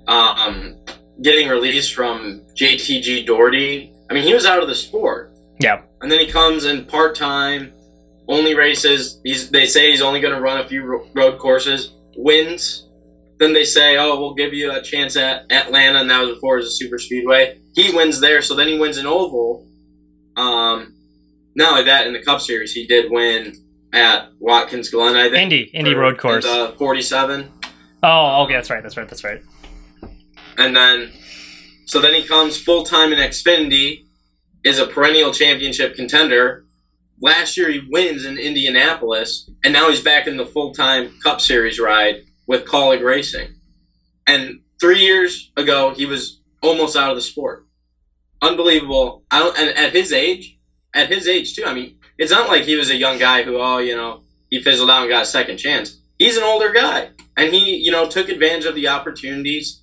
um, 0.08 0.74
getting 1.22 1.48
released 1.48 1.94
from 1.94 2.42
JTG 2.56 3.24
Daugherty, 3.24 3.92
I 4.10 4.14
mean, 4.14 4.24
he 4.24 4.34
was 4.34 4.46
out 4.46 4.60
of 4.60 4.68
the 4.68 4.74
sport. 4.74 5.32
Yeah, 5.60 5.82
And 6.00 6.10
then 6.10 6.18
he 6.18 6.26
comes 6.26 6.64
in 6.64 6.86
part 6.86 7.14
time, 7.14 7.72
only 8.28 8.54
races. 8.54 9.20
He's 9.24 9.50
they 9.50 9.66
say 9.66 9.90
he's 9.90 10.02
only 10.02 10.20
going 10.20 10.34
to 10.34 10.40
run 10.40 10.58
a 10.60 10.68
few 10.68 11.06
road 11.14 11.38
courses, 11.38 11.92
wins, 12.16 12.86
then 13.38 13.52
they 13.52 13.64
say, 13.64 13.96
"Oh, 13.96 14.18
we'll 14.20 14.34
give 14.34 14.52
you 14.54 14.72
a 14.72 14.82
chance 14.82 15.16
at 15.16 15.50
Atlanta," 15.50 16.00
and 16.00 16.10
that 16.10 16.20
was 16.20 16.34
before 16.34 16.56
it 16.58 16.62
was 16.62 16.68
a 16.68 16.76
super 16.76 16.98
speedway. 16.98 17.60
He 17.74 17.94
wins 17.94 18.20
there, 18.20 18.42
so 18.42 18.54
then 18.54 18.68
he 18.68 18.78
wins 18.78 18.98
an 18.98 19.06
oval. 19.06 19.66
Um, 20.36 20.94
not 21.54 21.72
only 21.72 21.84
that, 21.84 22.06
in 22.06 22.12
the 22.12 22.22
Cup 22.22 22.40
Series, 22.40 22.72
he 22.72 22.86
did 22.86 23.10
win 23.10 23.54
at 23.92 24.28
Watkins 24.38 24.90
Glen. 24.90 25.16
I 25.16 25.24
think 25.30 25.36
Indy, 25.42 25.62
Indy 25.72 25.94
road 25.94 26.18
course. 26.18 26.44
at, 26.44 26.50
uh, 26.50 26.72
Forty-seven, 26.72 27.50
Oh, 28.02 28.44
okay, 28.44 28.54
that's 28.54 28.70
right, 28.70 28.82
that's 28.82 28.96
right, 28.96 29.08
that's 29.08 29.24
right. 29.24 29.42
and 30.56 30.76
then 30.76 31.10
so 31.86 32.00
then 32.00 32.14
he 32.14 32.22
comes 32.22 32.60
full 32.60 32.84
time 32.84 33.12
in 33.12 33.18
Xfinity, 33.18 34.04
is 34.64 34.78
a 34.78 34.86
perennial 34.86 35.32
championship 35.32 35.94
contender. 35.94 36.64
Last 37.20 37.56
year 37.56 37.70
he 37.70 37.86
wins 37.90 38.24
in 38.24 38.38
Indianapolis, 38.38 39.50
and 39.64 39.72
now 39.72 39.90
he's 39.90 40.02
back 40.02 40.26
in 40.26 40.36
the 40.36 40.46
full 40.46 40.72
time 40.72 41.18
Cup 41.22 41.40
Series 41.40 41.78
ride 41.78 42.22
with 42.46 42.64
Kaulig 42.64 43.02
Racing. 43.02 43.54
And 44.26 44.60
three 44.80 45.00
years 45.00 45.50
ago 45.56 45.94
he 45.94 46.06
was 46.06 46.40
almost 46.62 46.96
out 46.96 47.10
of 47.10 47.16
the 47.16 47.22
sport. 47.22 47.66
Unbelievable. 48.40 49.24
I 49.30 49.40
don't, 49.40 49.58
and 49.58 49.70
at 49.70 49.92
his 49.92 50.12
age, 50.12 50.58
at 50.94 51.08
his 51.08 51.26
age 51.26 51.54
too. 51.54 51.64
I 51.64 51.74
mean, 51.74 51.98
it's 52.18 52.32
not 52.32 52.48
like 52.48 52.62
he 52.62 52.76
was 52.76 52.90
a 52.90 52.96
young 52.96 53.18
guy 53.18 53.42
who, 53.42 53.58
oh, 53.58 53.78
you 53.78 53.96
know, 53.96 54.22
he 54.50 54.62
fizzled 54.62 54.90
out 54.90 55.02
and 55.02 55.10
got 55.10 55.22
a 55.22 55.26
second 55.26 55.58
chance. 55.58 56.00
He's 56.18 56.36
an 56.36 56.44
older 56.44 56.72
guy, 56.72 57.10
and 57.36 57.52
he, 57.52 57.76
you 57.76 57.90
know, 57.90 58.08
took 58.08 58.28
advantage 58.28 58.64
of 58.64 58.74
the 58.74 58.88
opportunities 58.88 59.82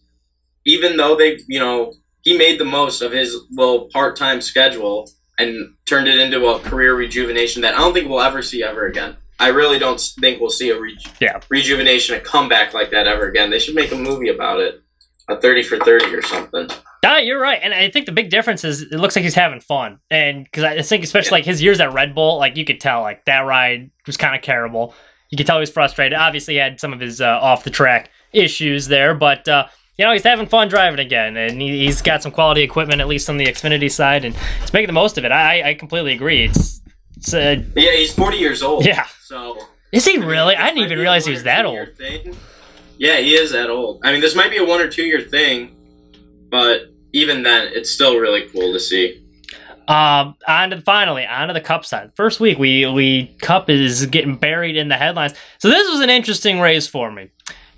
even 0.66 0.98
though 0.98 1.16
they, 1.16 1.40
you 1.48 1.60
know, 1.60 1.94
he 2.22 2.38
made 2.38 2.60
the 2.60 2.66
most 2.66 3.02
of 3.02 3.12
his 3.12 3.38
little 3.52 3.88
part-time 3.94 4.42
schedule 4.42 5.10
and 5.38 5.74
turned 5.86 6.08
it 6.08 6.20
into 6.20 6.46
a 6.48 6.60
career 6.60 6.96
rejuvenation 6.96 7.62
that 7.64 7.74
I 7.76 7.80
don't 7.80 7.94
think 7.94 8.10
we'll 8.10 8.22
ever 8.22 8.42
see 8.42 8.64
ever 8.64 8.86
again. 8.88 9.18
I 9.40 9.50
really 9.50 9.80
don't 9.80 10.00
think 10.22 10.40
we'll 10.40 10.50
see 10.50 10.70
a 10.70 10.80
re- 10.80 10.98
Yeah. 11.20 11.40
rejuvenation, 11.50 12.16
a 12.16 12.20
comeback 12.20 12.74
like 12.74 12.92
that 12.92 13.06
ever 13.08 13.28
again. 13.28 13.50
They 13.50 13.60
should 13.60 13.76
make 13.76 13.92
a 13.92 13.96
movie 13.96 14.30
about 14.30 14.62
it, 14.62 14.82
a 15.28 15.36
thirty 15.36 15.62
for 15.64 15.78
thirty 15.78 16.14
or 16.16 16.22
something. 16.22 16.70
Yeah, 17.04 17.20
you're 17.20 17.40
right, 17.40 17.60
and 17.62 17.72
I 17.74 17.90
think 17.92 18.08
the 18.08 18.12
big 18.12 18.30
difference 18.32 18.64
is 18.64 18.82
it 18.82 18.94
looks 18.94 19.16
like 19.16 19.24
he's 19.24 19.36
having 19.36 19.60
fun, 19.60 20.00
and 20.10 20.44
because 20.46 20.64
I 20.64 20.82
think 20.82 21.04
especially 21.04 21.38
like 21.38 21.46
his 21.46 21.62
years 21.62 21.80
at 21.80 21.94
Red 21.94 22.16
Bull, 22.16 22.38
like 22.40 22.58
you 22.58 22.66
could 22.66 22.80
tell 22.82 23.02
like 23.02 23.26
that 23.26 23.42
ride 23.42 23.92
was 24.08 24.18
kind 24.18 24.36
of 24.36 24.42
terrible. 24.42 24.96
You 25.30 25.38
could 25.38 25.46
tell 25.46 25.58
he 25.58 25.62
was 25.62 25.70
frustrated. 25.72 26.18
Obviously, 26.18 26.56
he 26.56 26.60
had 26.60 26.80
some 26.80 26.94
of 26.94 27.00
his 27.00 27.20
uh, 27.22 27.28
off 27.28 27.64
the 27.64 27.70
track 27.70 28.10
issues 28.34 28.88
there, 28.88 29.14
but 29.14 29.48
uh, 29.48 29.68
you 29.98 30.06
know 30.06 30.12
he's 30.14 30.24
having 30.24 30.48
fun 30.48 30.68
driving 30.68 31.00
again, 31.00 31.38
and 31.38 31.62
he, 31.62 31.86
he's 31.86 32.02
got 32.02 32.22
some 32.24 32.32
quality 32.32 32.62
equipment 32.62 33.02
at 33.02 33.08
least 33.08 33.30
on 33.30 33.38
the 33.38 33.46
Xfinity 33.46 33.92
side, 33.92 34.26
and 34.26 34.36
he's 34.62 34.74
making 34.74 34.88
the 34.88 34.94
most 34.94 35.18
of 35.18 35.26
it. 35.26 35.32
I, 35.32 35.70
I 35.70 35.74
completely 35.74 36.14
agree. 36.14 36.46
It's, 36.46 36.82
it's 37.18 37.34
uh, 37.34 37.62
Yeah, 37.76 37.92
he's 37.92 38.14
forty 38.14 38.38
years 38.38 38.62
old. 38.64 38.86
yeah. 38.86 39.06
So 39.22 39.58
Is 39.92 40.06
he 40.06 40.18
really? 40.18 40.56
I 40.56 40.66
this 40.66 40.76
didn't 40.76 40.86
even 40.86 41.00
realize 41.00 41.26
he 41.26 41.32
was 41.32 41.44
that 41.44 41.66
old. 41.66 41.88
Yeah, 42.98 43.18
he 43.18 43.34
is 43.36 43.52
that 43.52 43.70
old. 43.70 44.02
I 44.04 44.12
mean, 44.12 44.22
this 44.22 44.36
might 44.36 44.52
be 44.52 44.58
a 44.58 44.66
one 44.66 44.80
or 44.80 44.88
two 44.90 45.04
year 45.04 45.22
thing, 45.22 45.76
but 46.50 46.92
even 47.14 47.44
then, 47.44 47.70
it's 47.74 47.92
still 47.92 48.18
really 48.18 48.48
cool 48.50 48.72
to 48.74 48.80
see. 48.80 49.22
Um, 49.88 50.36
on 50.48 50.72
to 50.72 50.82
finally 50.82 51.26
on 51.28 51.48
to 51.50 51.54
the 51.54 51.62
cup 51.62 51.86
side. 51.86 52.12
First 52.16 52.40
week, 52.40 52.58
we 52.58 52.86
we 52.88 53.28
cup 53.42 53.70
is 53.70 54.06
getting 54.08 54.36
buried 54.36 54.76
in 54.76 54.88
the 54.90 54.96
headlines. 54.98 55.34
So 55.60 55.70
this 55.70 55.90
was 55.90 56.00
an 56.00 56.10
interesting 56.10 56.60
race 56.60 56.88
for 56.88 57.12
me, 57.12 57.30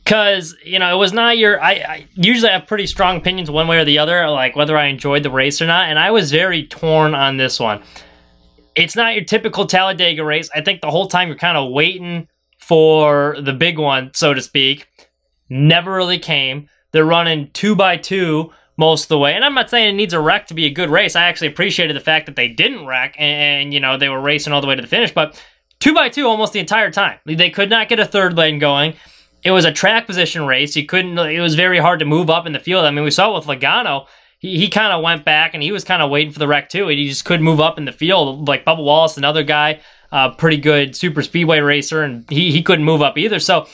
because 0.08 0.56
you 0.64 0.80
know 0.80 0.96
it 0.96 0.98
was 0.98 1.12
not 1.12 1.38
your. 1.38 1.62
I, 1.62 1.72
I 1.72 2.08
usually 2.16 2.50
have 2.50 2.66
pretty 2.66 2.88
strong 2.88 3.18
opinions 3.18 3.52
one 3.52 3.68
way 3.68 3.78
or 3.78 3.84
the 3.84 4.00
other, 4.00 4.30
like 4.30 4.56
whether 4.56 4.78
I 4.78 4.86
enjoyed 4.86 5.24
the 5.24 5.30
race 5.30 5.62
or 5.62 5.68
not, 5.68 5.90
and 5.90 6.00
I 6.00 6.12
was 6.12 6.32
very 6.32 6.66
torn 6.66 7.14
on 7.14 7.36
this 7.36 7.60
one. 7.60 7.84
It's 8.74 8.96
not 8.96 9.16
your 9.16 9.26
typical 9.26 9.66
Talladega 9.66 10.24
race. 10.24 10.50
I 10.56 10.62
think 10.62 10.80
the 10.80 10.92
whole 10.92 11.08
time 11.08 11.28
you're 11.28 11.36
kind 11.36 11.58
of 11.58 11.74
waiting 11.74 12.30
for 12.58 13.36
the 13.42 13.52
big 13.52 13.78
one, 13.78 14.12
so 14.14 14.34
to 14.34 14.42
speak. 14.42 14.88
Never 15.50 15.94
really 15.94 16.20
came. 16.20 16.70
They're 16.94 17.04
running 17.04 17.50
two 17.52 17.76
by 17.76 17.98
two 17.98 18.52
most 18.78 19.04
of 19.04 19.10
the 19.10 19.18
way. 19.18 19.34
And 19.34 19.44
I'm 19.44 19.56
not 19.56 19.70
saying 19.70 19.90
it 19.90 19.98
needs 19.98 20.14
a 20.14 20.22
wreck 20.22 20.48
to 20.48 20.54
be 20.54 20.68
a 20.68 20.70
good 20.70 20.90
race. 20.90 21.16
I 21.16 21.24
actually 21.24 21.48
appreciated 21.48 21.96
the 21.96 22.02
fact 22.02 22.28
that 22.28 22.36
they 22.36 22.48
didn't 22.48 22.86
wreck 22.86 23.16
and, 23.18 23.74
you 23.74 23.80
know, 23.80 23.98
they 23.98 24.10
were 24.10 24.22
racing 24.22 24.54
all 24.54 24.62
the 24.62 24.68
way 24.68 24.76
to 24.76 24.82
the 24.82 24.88
finish. 24.88 25.12
But 25.12 25.42
two 25.80 25.94
by 25.94 26.10
two 26.10 26.28
almost 26.28 26.54
the 26.54 26.60
entire 26.60 26.92
time. 26.92 27.20
They 27.26 27.50
could 27.50 27.70
not 27.70 27.90
get 27.90 28.00
a 28.00 28.06
third 28.06 28.38
lane 28.38 28.60
going. 28.60 28.94
It 29.44 29.52
was 29.52 29.66
a 29.66 29.72
track 29.72 30.08
position 30.08 30.46
race. 30.46 30.74
He 30.74 30.86
couldn't, 30.86 31.18
it 31.18 31.40
was 31.40 31.56
very 31.56 31.80
hard 31.80 32.00
to 32.00 32.06
move 32.06 32.30
up 32.30 32.46
in 32.46 32.54
the 32.54 32.60
field. 32.60 32.86
I 32.86 32.92
mean, 32.92 33.04
we 33.04 33.12
saw 33.12 33.32
it 33.32 33.36
with 33.36 33.60
Logano. 33.60 34.08
He, 34.40 34.58
he 34.60 34.70
kind 34.70 34.94
of 34.94 35.04
went 35.04 35.26
back 35.26 35.54
and 35.54 35.64
he 35.64 35.72
was 35.72 35.84
kind 35.84 36.02
of 36.02 36.10
waiting 36.10 36.34
for 36.34 36.40
the 36.40 36.48
wreck 36.48 36.70
too. 36.70 36.88
He 36.88 37.08
just 37.08 37.26
couldn't 37.26 37.46
move 37.46 37.60
up 37.60 37.78
in 37.78 37.86
the 37.86 37.92
field. 37.92 38.48
Like 38.48 38.66
Bubba 38.66 38.84
Wallace, 38.84 39.18
another 39.18 39.44
guy, 39.44 39.80
uh, 40.12 40.32
pretty 40.32 40.58
good 40.58 40.96
super 40.96 41.24
speedway 41.24 41.60
racer, 41.60 42.04
and 42.04 42.30
he, 42.30 42.52
he 42.52 42.62
couldn't 42.62 42.86
move 42.86 43.02
up 43.02 43.18
either. 43.18 43.40
So, 43.40 43.68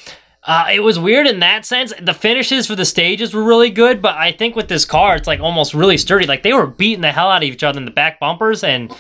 uh, 0.45 0.67
it 0.73 0.81
was 0.81 0.99
weird 0.99 1.25
in 1.25 1.39
that 1.39 1.65
sense. 1.65 1.93
The 2.01 2.13
finishes 2.13 2.67
for 2.67 2.75
the 2.75 2.85
stages 2.85 3.33
were 3.33 3.43
really 3.43 3.69
good, 3.69 4.01
but 4.01 4.17
I 4.17 4.33
think 4.33 4.55
with 4.55 4.67
this 4.67 4.83
car, 4.83 5.15
it's 5.15 5.27
like 5.27 5.39
almost 5.39 5.73
really 5.73 5.97
sturdy. 5.97 6.25
Like 6.25 6.43
they 6.43 6.51
were 6.51 6.67
beating 6.67 7.01
the 7.01 7.13
hell 7.13 7.29
out 7.29 7.43
of 7.43 7.49
each 7.49 7.63
other 7.63 7.79
in 7.79 7.85
the 7.85 7.91
back 7.91 8.19
bumpers 8.19 8.61
and 8.63 8.93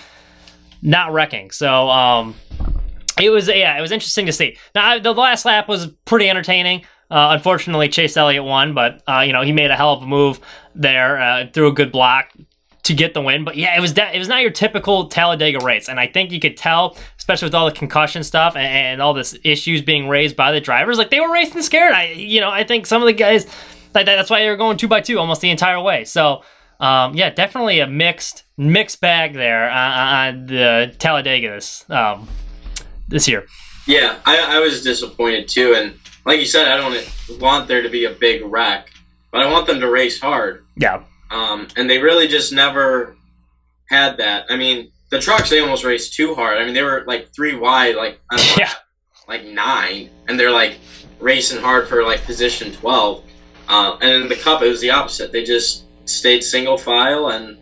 not 0.81 1.11
wrecking. 1.11 1.51
So 1.51 1.89
um, 1.89 2.35
it 3.21 3.29
was 3.29 3.47
yeah, 3.47 3.77
it 3.77 3.81
was 3.81 3.91
interesting 3.91 4.25
to 4.25 4.33
see. 4.33 4.57
Now 4.73 4.99
the 4.99 5.13
last 5.13 5.45
lap 5.45 5.67
was 5.67 5.87
pretty 6.05 6.29
entertaining. 6.29 6.85
Uh, 7.11 7.29
unfortunately, 7.31 7.89
Chase 7.89 8.17
Elliott 8.17 8.43
won, 8.43 8.73
but 8.73 9.03
uh, 9.07 9.19
you 9.19 9.33
know 9.33 9.41
he 9.43 9.51
made 9.51 9.71
a 9.71 9.75
hell 9.75 9.93
of 9.93 10.01
a 10.01 10.07
move 10.07 10.39
there, 10.73 11.21
uh, 11.21 11.45
threw 11.53 11.67
a 11.67 11.71
good 11.71 11.91
block 11.91 12.33
to 12.83 12.93
get 12.93 13.13
the 13.13 13.21
win. 13.21 13.43
But 13.43 13.55
yeah, 13.55 13.77
it 13.77 13.81
was 13.81 13.93
de- 13.93 14.15
it 14.15 14.19
was 14.19 14.27
not 14.27 14.41
your 14.41 14.51
typical 14.51 15.07
Talladega 15.07 15.63
race, 15.63 15.89
and 15.89 15.99
I 15.99 16.07
think 16.07 16.31
you 16.31 16.39
could 16.39 16.57
tell, 16.57 16.97
especially 17.17 17.47
with 17.47 17.55
all 17.55 17.65
the 17.65 17.75
concussion 17.75 18.23
stuff 18.23 18.55
and, 18.55 18.65
and 18.65 19.01
all 19.01 19.13
this 19.13 19.37
issues 19.43 19.81
being 19.81 20.07
raised 20.07 20.35
by 20.35 20.51
the 20.51 20.61
drivers, 20.61 20.97
like 20.97 21.11
they 21.11 21.19
were 21.19 21.31
racing 21.31 21.61
scared. 21.61 21.93
I 21.93 22.05
you 22.13 22.41
know 22.41 22.49
I 22.49 22.63
think 22.63 22.85
some 22.85 23.01
of 23.01 23.05
the 23.05 23.13
guys 23.13 23.45
like 23.93 24.05
that, 24.05 24.15
that's 24.15 24.29
why 24.29 24.41
they 24.41 24.49
were 24.49 24.57
going 24.57 24.77
two 24.77 24.87
by 24.87 25.01
two 25.01 25.19
almost 25.19 25.41
the 25.41 25.49
entire 25.49 25.79
way. 25.79 26.05
So. 26.05 26.43
Um, 26.79 27.13
yeah, 27.13 27.29
definitely 27.29 27.79
a 27.79 27.87
mixed 27.87 28.43
mixed 28.57 28.99
bag 28.99 29.35
there 29.35 29.69
on, 29.69 29.91
on 29.93 30.45
the 30.47 30.93
Talladega 30.97 31.51
this 31.51 31.89
um, 31.89 32.27
this 33.13 33.27
year. 33.27 33.45
Yeah, 33.87 34.17
I, 34.25 34.57
I 34.57 34.59
was 34.59 34.83
disappointed 34.83 35.47
too, 35.47 35.73
and 35.75 35.99
like 36.25 36.39
you 36.39 36.45
said, 36.45 36.67
I 36.67 36.77
don't 36.77 37.39
want 37.39 37.67
there 37.67 37.81
to 37.81 37.89
be 37.89 38.05
a 38.05 38.11
big 38.11 38.43
wreck, 38.43 38.89
but 39.31 39.41
I 39.41 39.51
want 39.51 39.67
them 39.67 39.79
to 39.79 39.89
race 39.89 40.19
hard. 40.19 40.65
Yeah, 40.75 41.03
Um, 41.31 41.67
and 41.77 41.89
they 41.89 41.99
really 41.99 42.27
just 42.27 42.51
never 42.53 43.15
had 43.89 44.17
that. 44.17 44.45
I 44.49 44.55
mean, 44.57 44.91
the 45.09 45.19
trucks 45.19 45.49
they 45.49 45.59
almost 45.59 45.83
raced 45.83 46.13
too 46.15 46.33
hard. 46.35 46.57
I 46.57 46.65
mean, 46.65 46.73
they 46.73 46.83
were 46.83 47.03
like 47.05 47.33
three 47.33 47.55
wide, 47.55 47.95
like 47.95 48.19
I 48.29 48.37
don't 48.37 48.47
know, 48.47 48.55
yeah, 48.63 48.73
like 49.27 49.45
nine, 49.45 50.09
and 50.27 50.39
they're 50.39 50.51
like 50.51 50.79
racing 51.19 51.61
hard 51.61 51.87
for 51.87 52.03
like 52.03 52.23
position 52.23 52.71
twelve. 52.73 53.23
Uh, 53.67 53.97
and 54.01 54.23
in 54.23 54.27
the 54.29 54.35
cup, 54.35 54.61
it 54.61 54.67
was 54.67 54.81
the 54.81 54.91
opposite. 54.91 55.31
They 55.31 55.43
just 55.43 55.85
stayed 56.05 56.43
single 56.43 56.77
file 56.77 57.29
and 57.29 57.57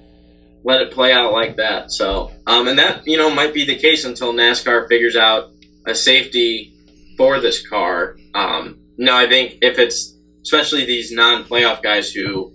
let 0.63 0.81
it 0.81 0.91
play 0.91 1.11
out 1.11 1.31
like 1.33 1.57
that. 1.57 1.91
So, 1.91 2.31
um, 2.47 2.67
and 2.67 2.77
that 2.79 3.05
you 3.07 3.17
know 3.17 3.29
might 3.33 3.53
be 3.53 3.65
the 3.65 3.77
case 3.77 4.05
until 4.05 4.33
NASCAR 4.33 4.87
figures 4.87 5.15
out 5.15 5.51
a 5.85 5.95
safety 5.95 6.73
for 7.17 7.39
this 7.39 7.67
car. 7.67 8.17
Um, 8.33 8.79
no, 8.97 9.15
I 9.15 9.27
think 9.27 9.57
if 9.61 9.79
it's 9.79 10.15
especially 10.43 10.85
these 10.85 11.11
non-playoff 11.11 11.81
guys 11.81 12.11
who, 12.11 12.53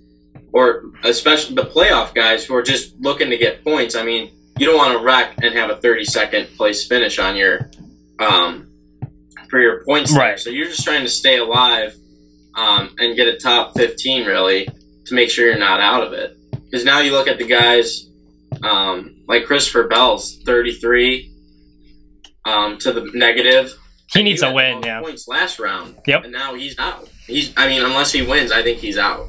or 0.53 0.85
especially 1.05 1.55
the 1.55 1.63
playoff 1.63 2.15
guys 2.15 2.45
who 2.45 2.55
are 2.55 2.63
just 2.63 2.99
looking 3.01 3.31
to 3.31 3.37
get 3.37 3.63
points. 3.63 3.95
I 3.95 4.05
mean, 4.05 4.33
you 4.59 4.67
don't 4.67 4.77
want 4.77 4.99
to 4.99 5.05
wreck 5.05 5.35
and 5.43 5.55
have 5.55 5.71
a 5.71 5.77
30-second 5.77 6.49
place 6.57 6.87
finish 6.87 7.19
on 7.19 7.37
your 7.37 7.71
um, 8.19 8.69
for 9.51 9.61
your 9.61 9.85
points. 9.85 10.13
there. 10.13 10.21
Right. 10.21 10.39
So 10.39 10.51
you're 10.51 10.67
just 10.67 10.85
trying 10.85 11.03
to 11.03 11.09
stay 11.09 11.39
alive 11.39 11.95
um, 12.55 12.95
and 12.99 13.15
get 13.17 13.29
a 13.29 13.37
top 13.37 13.77
15 13.77 14.27
really 14.27 14.69
to 15.07 15.15
make 15.15 15.31
sure 15.31 15.47
you're 15.47 15.59
not 15.59 15.81
out 15.81 16.03
of 16.03 16.13
it. 16.13 16.37
Because 16.77 16.85
now 16.85 17.01
you 17.01 17.13
look 17.13 17.27
at 17.27 17.39
the 17.39 17.47
guys 17.47 18.11
um, 18.63 19.23
like 19.27 19.47
Christopher 19.47 19.89
Bell's 19.89 20.43
33 20.45 21.33
um, 22.45 22.77
to 22.81 22.93
the 22.93 23.11
negative. 23.15 23.73
he 24.13 24.23
needs 24.23 24.43
You 24.43 24.49
a 24.49 24.53
win. 24.53 24.83
Yeah, 24.83 25.01
Points 25.01 25.27
last 25.27 25.59
round. 25.59 25.97
Yep. 26.07 26.25
And 26.25 26.35
now 26.35 26.53
he's 26.55 26.79
out. 26.79 27.09
He's. 27.27 27.55
I 27.57 27.67
mean, 27.67 27.83
unless 27.83 28.13
he 28.13 28.21
wins, 28.21 28.53
I 28.53 28.63
think 28.63 28.81
he's 28.81 28.99
out. 28.99 29.27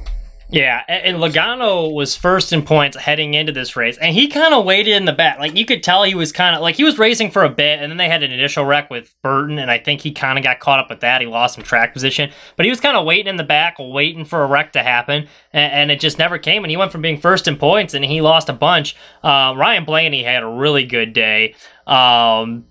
Yeah. 0.50 0.82
And, 0.88 1.16
and 1.16 1.18
Logano 1.18 1.92
was 1.92 2.16
first 2.16 2.52
in 2.52 2.62
points 2.62 2.96
heading 2.96 3.34
into 3.34 3.52
this 3.52 3.76
race, 3.76 3.98
and 3.98 4.14
he 4.14 4.28
kind 4.28 4.54
of 4.54 4.64
waited 4.64 4.94
in 4.94 5.04
the 5.04 5.12
back. 5.12 5.38
Like 5.38 5.56
you 5.56 5.66
could 5.66 5.82
tell, 5.82 6.04
he 6.04 6.14
was 6.14 6.32
kind 6.32 6.54
of 6.54 6.62
like 6.62 6.76
he 6.76 6.84
was 6.84 6.98
racing 6.98 7.30
for 7.30 7.44
a 7.44 7.50
bit, 7.50 7.80
and 7.80 7.90
then 7.90 7.98
they 7.98 8.08
had 8.08 8.22
an 8.22 8.32
initial 8.32 8.64
wreck 8.64 8.90
with 8.90 9.14
Burton, 9.22 9.58
and 9.58 9.70
I 9.70 9.78
think 9.78 10.00
he 10.00 10.12
kind 10.12 10.38
of 10.38 10.44
got 10.44 10.60
caught 10.60 10.78
up 10.78 10.88
with 10.88 11.00
that. 11.00 11.20
He 11.20 11.26
lost 11.26 11.54
some 11.54 11.64
track 11.64 11.92
position, 11.92 12.30
but 12.56 12.64
he 12.64 12.70
was 12.70 12.80
kind 12.80 12.96
of 12.96 13.04
waiting 13.04 13.26
in 13.26 13.36
the 13.36 13.44
back, 13.44 13.76
waiting 13.78 14.24
for 14.24 14.42
a 14.42 14.46
wreck 14.46 14.72
to 14.72 14.82
happen, 14.82 15.28
and, 15.52 15.72
and 15.72 15.90
it 15.90 16.00
just 16.00 16.18
never 16.18 16.38
came. 16.38 16.64
And 16.64 16.70
he 16.70 16.76
went 16.76 16.92
from 16.92 17.02
being 17.02 17.20
first 17.20 17.48
in 17.48 17.56
points, 17.56 17.94
and 17.94 18.04
he 18.04 18.20
lost 18.20 18.48
a 18.48 18.54
bunch. 18.54 18.96
Uh, 19.22 19.54
Ryan 19.56 19.84
Blaney 19.84 20.22
had 20.22 20.42
a 20.42 20.48
really 20.48 20.84
good 20.84 21.12
day. 21.12 21.54
Um, 21.86 22.66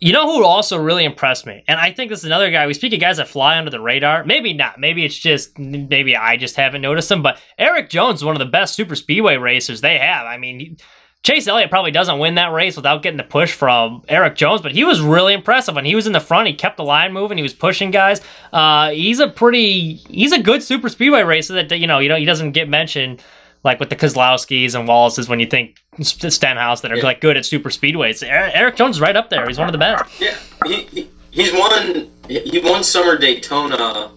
you 0.00 0.12
know 0.12 0.26
who 0.26 0.44
also 0.44 0.78
really 0.78 1.04
impressed 1.04 1.46
me? 1.46 1.64
And 1.68 1.78
I 1.78 1.92
think 1.92 2.10
this 2.10 2.20
is 2.20 2.24
another 2.24 2.50
guy. 2.50 2.66
We 2.66 2.74
speak 2.74 2.92
of 2.92 3.00
guys 3.00 3.16
that 3.16 3.28
fly 3.28 3.58
under 3.58 3.70
the 3.70 3.80
radar. 3.80 4.24
Maybe 4.24 4.52
not. 4.52 4.78
Maybe 4.78 5.04
it's 5.04 5.18
just, 5.18 5.58
maybe 5.58 6.16
I 6.16 6.36
just 6.36 6.56
haven't 6.56 6.82
noticed 6.82 7.10
him. 7.10 7.22
But 7.22 7.40
Erik 7.58 7.90
Jones 7.90 8.20
is 8.20 8.24
one 8.24 8.34
of 8.34 8.40
the 8.40 8.46
best 8.46 8.74
super 8.74 8.94
speedway 8.94 9.36
racers 9.36 9.80
they 9.80 9.98
have. 9.98 10.26
I 10.26 10.36
mean, 10.36 10.76
Chase 11.22 11.48
Elliott 11.48 11.70
probably 11.70 11.90
doesn't 11.90 12.20
win 12.20 12.36
that 12.36 12.52
race 12.52 12.76
without 12.76 13.02
getting 13.02 13.16
the 13.16 13.24
push 13.24 13.52
from 13.52 14.02
Erik 14.08 14.36
Jones, 14.36 14.62
but 14.62 14.70
he 14.70 14.84
was 14.84 15.00
really 15.00 15.34
impressive 15.34 15.74
when 15.74 15.84
he 15.84 15.96
was 15.96 16.06
in 16.06 16.12
the 16.12 16.20
front. 16.20 16.46
He 16.46 16.54
kept 16.54 16.76
the 16.76 16.84
line 16.84 17.12
moving. 17.12 17.36
He 17.36 17.42
was 17.42 17.52
pushing 17.52 17.90
guys. 17.90 18.20
Uh, 18.52 18.90
he's 18.90 19.18
a 19.18 19.26
pretty, 19.26 19.94
he's 19.94 20.30
a 20.30 20.40
good 20.40 20.62
super 20.62 20.88
speedway 20.88 21.22
racer 21.22 21.54
that 21.54 21.78
you 21.78 21.88
know, 21.88 21.98
you 21.98 22.08
know, 22.08 22.16
he 22.16 22.24
doesn't 22.24 22.52
get 22.52 22.68
mentioned 22.68 23.22
like 23.66 23.78
with 23.80 23.90
the 23.90 23.96
Keselowskis 23.96 24.74
and 24.74 24.88
Wallaces 24.88 25.28
when 25.28 25.40
you 25.40 25.46
think 25.46 25.76
Stenhouse 26.00 26.80
that 26.80 26.92
are 26.92 27.00
like 27.02 27.20
good 27.20 27.36
at 27.36 27.44
super 27.44 27.68
speedways. 27.68 28.26
Eric, 28.26 28.52
Erik 28.54 28.76
Jones 28.76 28.96
is 28.96 29.00
right 29.02 29.16
up 29.16 29.28
there. 29.28 29.46
He's 29.46 29.58
one 29.58 29.68
of 29.68 29.72
the 29.72 29.78
best. 29.78 30.20
Yeah, 30.20 30.36
he, 30.64 30.82
he 30.84 31.10
he's 31.30 31.52
won 31.52 32.10
he 32.28 32.60
won 32.64 32.82
Summer 32.82 33.18
Daytona 33.18 34.12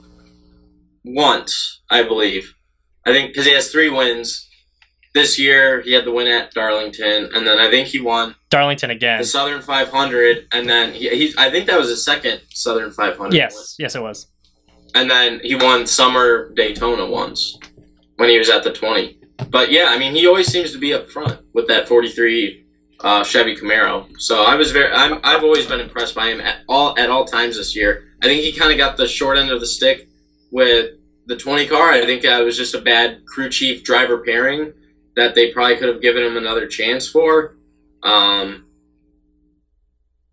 once, 1.03 1.81
I 1.89 2.03
believe. 2.03 2.53
I 3.05 3.11
think 3.11 3.31
because 3.31 3.45
he 3.45 3.53
has 3.53 3.71
three 3.71 3.89
wins. 3.89 4.45
This 5.15 5.39
year 5.39 5.81
he 5.81 5.93
had 5.93 6.05
the 6.05 6.11
win 6.11 6.27
at 6.27 6.53
Darlington, 6.53 7.29
and 7.33 7.45
then 7.47 7.57
I 7.57 7.69
think 7.71 7.87
he 7.87 7.99
won 7.99 8.35
Darlington 8.51 8.91
again. 8.91 9.19
the 9.19 9.25
Southern 9.25 9.59
500, 9.61 10.47
and 10.51 10.69
then 10.69 10.93
he, 10.93 11.09
he 11.09 11.33
I 11.35 11.49
think 11.49 11.65
that 11.65 11.79
was 11.79 11.89
his 11.89 12.05
second 12.05 12.41
Southern 12.51 12.91
500. 12.91 13.33
Yes, 13.33 13.75
yes, 13.79 13.95
it 13.95 14.03
was. 14.03 14.27
and 14.93 15.09
then 15.09 15.39
he 15.43 15.55
won 15.55 15.87
Summer 15.87 16.51
Daytona 16.53 17.07
once 17.07 17.57
when 18.17 18.29
he 18.29 18.37
was 18.37 18.49
at 18.49 18.63
the 18.63 18.71
20. 18.71 19.18
But 19.47 19.71
yeah, 19.71 19.87
I 19.89 19.97
mean, 19.97 20.13
he 20.13 20.27
always 20.27 20.47
seems 20.47 20.71
to 20.73 20.77
be 20.77 20.93
up 20.93 21.09
front 21.09 21.39
with 21.53 21.67
that 21.67 21.87
43 21.87 22.65
uh, 23.01 23.23
Chevy 23.23 23.55
Camaro. 23.55 24.07
So 24.19 24.43
I 24.43 24.55
was 24.55 24.71
very, 24.71 24.91
I'm, 24.91 25.19
I've 25.23 25.43
always 25.43 25.65
been 25.65 25.79
impressed 25.79 26.15
by 26.15 26.27
him 26.27 26.41
at 26.41 26.61
all 26.67 26.97
at 26.97 27.09
all 27.09 27.25
times 27.25 27.57
this 27.57 27.75
year. 27.75 28.03
I 28.21 28.25
think 28.25 28.41
he 28.41 28.51
kind 28.51 28.71
of 28.71 28.77
got 28.77 28.97
the 28.97 29.07
short 29.07 29.37
end 29.37 29.49
of 29.51 29.59
the 29.59 29.67
stick 29.67 30.09
with 30.51 30.95
the 31.25 31.37
20 31.37 31.67
car. 31.67 31.91
I 31.91 32.05
think 32.05 32.23
that 32.23 32.39
was 32.39 32.57
just 32.57 32.75
a 32.75 32.81
bad 32.81 33.25
crew 33.25 33.49
chief 33.49 33.83
driver 33.83 34.17
pairing 34.19 34.73
that 35.15 35.35
they 35.35 35.51
probably 35.51 35.77
could 35.77 35.89
have 35.89 36.01
given 36.01 36.23
him 36.23 36.37
another 36.37 36.67
chance 36.67 37.07
for. 37.07 37.55
Um, 38.03 38.65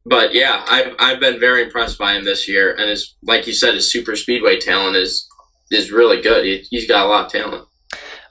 but 0.04 0.34
yeah, 0.34 0.64
I've, 0.68 0.94
I've 0.98 1.20
been 1.20 1.40
very 1.40 1.64
impressed 1.64 1.98
by 1.98 2.14
him 2.14 2.24
this 2.24 2.48
year, 2.48 2.72
and 2.72 2.88
his 2.88 3.16
like 3.22 3.46
you 3.46 3.52
said, 3.52 3.74
his 3.74 3.90
super 3.90 4.16
speedway 4.16 4.58
talent 4.58 4.96
is 4.96 5.28
is 5.70 5.90
really 5.90 6.20
good. 6.20 6.44
He, 6.44 6.64
he's 6.70 6.86
got 6.86 7.06
a 7.06 7.08
lot 7.08 7.26
of 7.26 7.32
talent. 7.32 7.66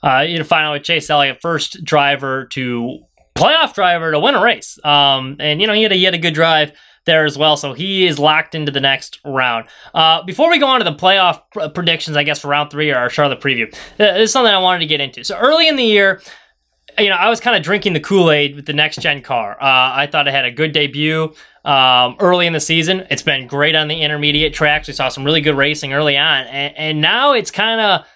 Uh, 0.02 0.24
you 0.26 0.38
know, 0.38 0.44
finally, 0.44 0.80
Chase 0.80 1.08
Elliott, 1.10 1.38
first 1.40 1.82
driver 1.84 2.46
to 2.52 3.00
playoff 3.34 3.74
driver 3.74 4.12
to 4.12 4.18
win 4.18 4.34
a 4.34 4.42
race. 4.42 4.78
Um, 4.84 5.36
and 5.40 5.60
you 5.60 5.66
know, 5.66 5.74
he 5.74 5.82
had 5.82 5.92
a, 5.92 5.94
he 5.94 6.04
had 6.04 6.14
a 6.14 6.18
good 6.18 6.34
drive 6.34 6.72
there 7.04 7.24
as 7.24 7.38
well, 7.38 7.56
so 7.56 7.72
he 7.72 8.06
is 8.06 8.18
locked 8.18 8.54
into 8.54 8.72
the 8.72 8.80
next 8.80 9.20
round. 9.24 9.68
Uh, 9.94 10.22
before 10.24 10.50
we 10.50 10.58
go 10.58 10.66
on 10.66 10.80
to 10.80 10.84
the 10.84 10.94
playoff 10.94 11.40
pr- 11.52 11.68
predictions, 11.68 12.16
I 12.16 12.24
guess 12.24 12.40
for 12.40 12.48
round 12.48 12.70
three 12.70 12.90
or 12.90 12.96
our 12.96 13.08
Charlotte 13.08 13.40
preview, 13.40 13.70
this 13.96 14.18
is 14.18 14.32
something 14.32 14.52
I 14.52 14.58
wanted 14.58 14.80
to 14.80 14.86
get 14.86 15.00
into. 15.00 15.22
So 15.24 15.36
early 15.36 15.68
in 15.68 15.76
the 15.76 15.84
year. 15.84 16.20
You 16.98 17.10
know, 17.10 17.16
I 17.16 17.28
was 17.28 17.40
kind 17.40 17.54
of 17.54 17.62
drinking 17.62 17.92
the 17.92 18.00
Kool 18.00 18.30
Aid 18.30 18.56
with 18.56 18.64
the 18.64 18.72
next 18.72 19.02
gen 19.02 19.20
car. 19.20 19.52
Uh, 19.60 19.92
I 19.96 20.08
thought 20.10 20.28
it 20.28 20.30
had 20.32 20.46
a 20.46 20.50
good 20.50 20.72
debut 20.72 21.24
um, 21.62 22.16
early 22.20 22.46
in 22.46 22.54
the 22.54 22.60
season. 22.60 23.06
It's 23.10 23.20
been 23.20 23.46
great 23.46 23.74
on 23.74 23.88
the 23.88 24.00
intermediate 24.00 24.54
tracks. 24.54 24.88
We 24.88 24.94
saw 24.94 25.10
some 25.10 25.22
really 25.22 25.42
good 25.42 25.56
racing 25.56 25.92
early 25.92 26.16
on, 26.16 26.46
and, 26.46 26.74
and 26.74 27.00
now 27.02 27.32
it's 27.32 27.50
kind 27.50 27.82
of 27.82 28.06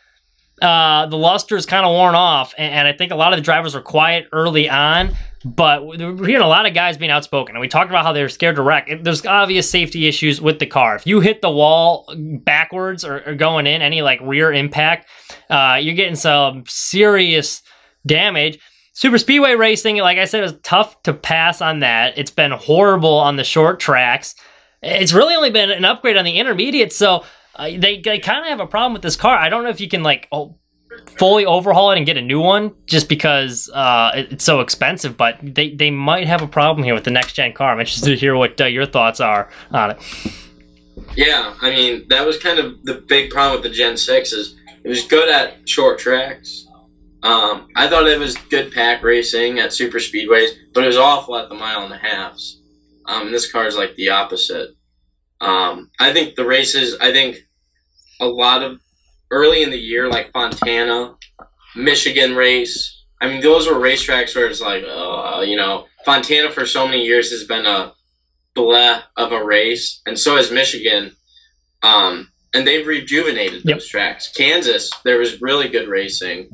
uh, 0.60 1.06
the 1.06 1.16
luster 1.16 1.56
is 1.56 1.66
kind 1.66 1.86
of 1.86 1.92
worn 1.92 2.14
off, 2.14 2.54
and, 2.58 2.72
and, 2.74 2.88
I 2.88 2.92
think 2.92 3.12
a 3.12 3.16
lot 3.16 3.32
of 3.32 3.38
the 3.38 3.42
drivers 3.42 3.74
were 3.74 3.80
quiet 3.80 4.28
early 4.32 4.68
on. 4.68 5.16
But 5.42 5.86
we're 5.86 5.96
hearing 5.96 6.42
a 6.42 6.48
lot 6.48 6.66
of 6.66 6.74
guys 6.74 6.98
being 6.98 7.10
outspoken, 7.10 7.54
and 7.54 7.62
we 7.62 7.68
talked 7.68 7.88
about 7.88 8.04
how 8.04 8.12
they're 8.12 8.28
scared 8.28 8.56
to 8.56 8.62
wreck. 8.62 8.90
There's 9.02 9.24
obvious 9.24 9.70
safety 9.70 10.06
issues 10.06 10.38
with 10.38 10.58
the 10.58 10.66
car. 10.66 10.96
If 10.96 11.06
you 11.06 11.20
hit 11.20 11.40
the 11.40 11.50
wall 11.50 12.12
backwards 12.14 13.06
or, 13.06 13.22
or 13.26 13.34
going 13.34 13.66
in, 13.66 13.80
any 13.80 14.02
like 14.02 14.20
rear 14.20 14.52
impact, 14.52 15.08
uh, 15.48 15.78
you're 15.80 15.94
getting 15.94 16.16
some 16.16 16.64
serious 16.66 17.62
damage. 18.04 18.58
Super 18.92 19.16
speedway 19.16 19.54
racing, 19.54 19.96
like 19.96 20.18
I 20.18 20.26
said, 20.26 20.40
it 20.40 20.42
was 20.42 20.58
tough 20.62 21.02
to 21.04 21.14
pass 21.14 21.62
on 21.62 21.78
that. 21.78 22.18
It's 22.18 22.30
been 22.30 22.50
horrible 22.50 23.14
on 23.14 23.36
the 23.36 23.44
short 23.44 23.80
tracks. 23.80 24.34
It's 24.82 25.14
really 25.14 25.34
only 25.34 25.50
been 25.50 25.70
an 25.70 25.86
upgrade 25.86 26.18
on 26.18 26.26
the 26.26 26.38
intermediate, 26.38 26.92
so 26.92 27.24
they 27.68 28.00
they 28.00 28.18
kind 28.18 28.40
of 28.40 28.46
have 28.46 28.60
a 28.60 28.66
problem 28.66 28.92
with 28.92 29.02
this 29.02 29.16
car. 29.16 29.36
I 29.36 29.48
don't 29.48 29.64
know 29.64 29.70
if 29.70 29.80
you 29.80 29.88
can 29.88 30.02
like 30.02 30.28
oh, 30.32 30.56
fully 31.06 31.44
overhaul 31.44 31.90
it 31.92 31.96
and 31.96 32.06
get 32.06 32.16
a 32.16 32.22
new 32.22 32.40
one 32.40 32.74
just 32.86 33.08
because 33.08 33.70
uh, 33.72 34.12
it's 34.14 34.44
so 34.44 34.60
expensive, 34.60 35.16
but 35.16 35.38
they, 35.42 35.70
they 35.70 35.90
might 35.90 36.26
have 36.26 36.42
a 36.42 36.46
problem 36.46 36.84
here 36.84 36.94
with 36.94 37.04
the 37.04 37.10
next 37.10 37.34
gen 37.34 37.52
car. 37.52 37.72
I'm 37.72 37.80
interested 37.80 38.10
to 38.10 38.16
hear 38.16 38.34
what 38.36 38.60
uh, 38.60 38.66
your 38.66 38.86
thoughts 38.86 39.20
are 39.20 39.50
on 39.70 39.92
it. 39.92 39.98
Yeah, 41.16 41.54
I 41.60 41.70
mean 41.70 42.06
that 42.08 42.26
was 42.26 42.38
kind 42.38 42.58
of 42.58 42.82
the 42.84 42.94
big 42.94 43.30
problem 43.30 43.60
with 43.60 43.70
the 43.70 43.76
Gen 43.76 43.96
Six 43.96 44.32
is 44.32 44.56
it 44.84 44.88
was 44.88 45.06
good 45.06 45.28
at 45.28 45.68
short 45.68 45.98
tracks. 45.98 46.66
Um, 47.22 47.68
I 47.76 47.88
thought 47.88 48.06
it 48.06 48.18
was 48.18 48.36
good 48.36 48.72
pack 48.72 49.02
racing 49.02 49.58
at 49.58 49.74
super 49.74 49.98
speedways, 49.98 50.50
but 50.72 50.84
it 50.84 50.86
was 50.86 50.96
awful 50.96 51.36
at 51.36 51.48
the 51.48 51.54
mile 51.54 51.84
and 51.84 51.92
a 51.92 51.98
halves. 51.98 52.62
Um, 53.06 53.30
this 53.30 53.50
car 53.50 53.66
is 53.66 53.76
like 53.76 53.94
the 53.96 54.10
opposite. 54.10 54.70
Um, 55.40 55.90
I 55.98 56.12
think 56.12 56.34
the 56.34 56.46
races, 56.46 56.96
I 57.00 57.12
think 57.12 57.38
a 58.20 58.26
lot 58.26 58.62
of 58.62 58.80
early 59.30 59.62
in 59.62 59.70
the 59.70 59.78
year, 59.78 60.08
like 60.08 60.32
Fontana, 60.32 61.16
Michigan 61.74 62.34
race. 62.34 63.04
I 63.20 63.28
mean, 63.28 63.40
those 63.40 63.66
were 63.66 63.74
racetracks 63.74 64.34
where 64.34 64.46
it's 64.46 64.60
like, 64.60 64.84
uh, 64.84 65.42
you 65.46 65.56
know, 65.56 65.86
Fontana 66.04 66.50
for 66.50 66.66
so 66.66 66.86
many 66.86 67.04
years 67.04 67.30
has 67.30 67.44
been 67.44 67.66
a 67.66 67.92
bleh 68.56 69.02
of 69.16 69.32
a 69.32 69.44
race, 69.44 70.00
and 70.06 70.18
so 70.18 70.36
has 70.36 70.50
Michigan. 70.50 71.16
Um, 71.82 72.30
and 72.52 72.66
they've 72.66 72.86
rejuvenated 72.86 73.62
those 73.62 73.84
yep. 73.84 73.90
tracks. 73.90 74.32
Kansas, 74.32 74.90
there 75.04 75.18
was 75.18 75.40
really 75.40 75.68
good 75.68 75.88
racing. 75.88 76.50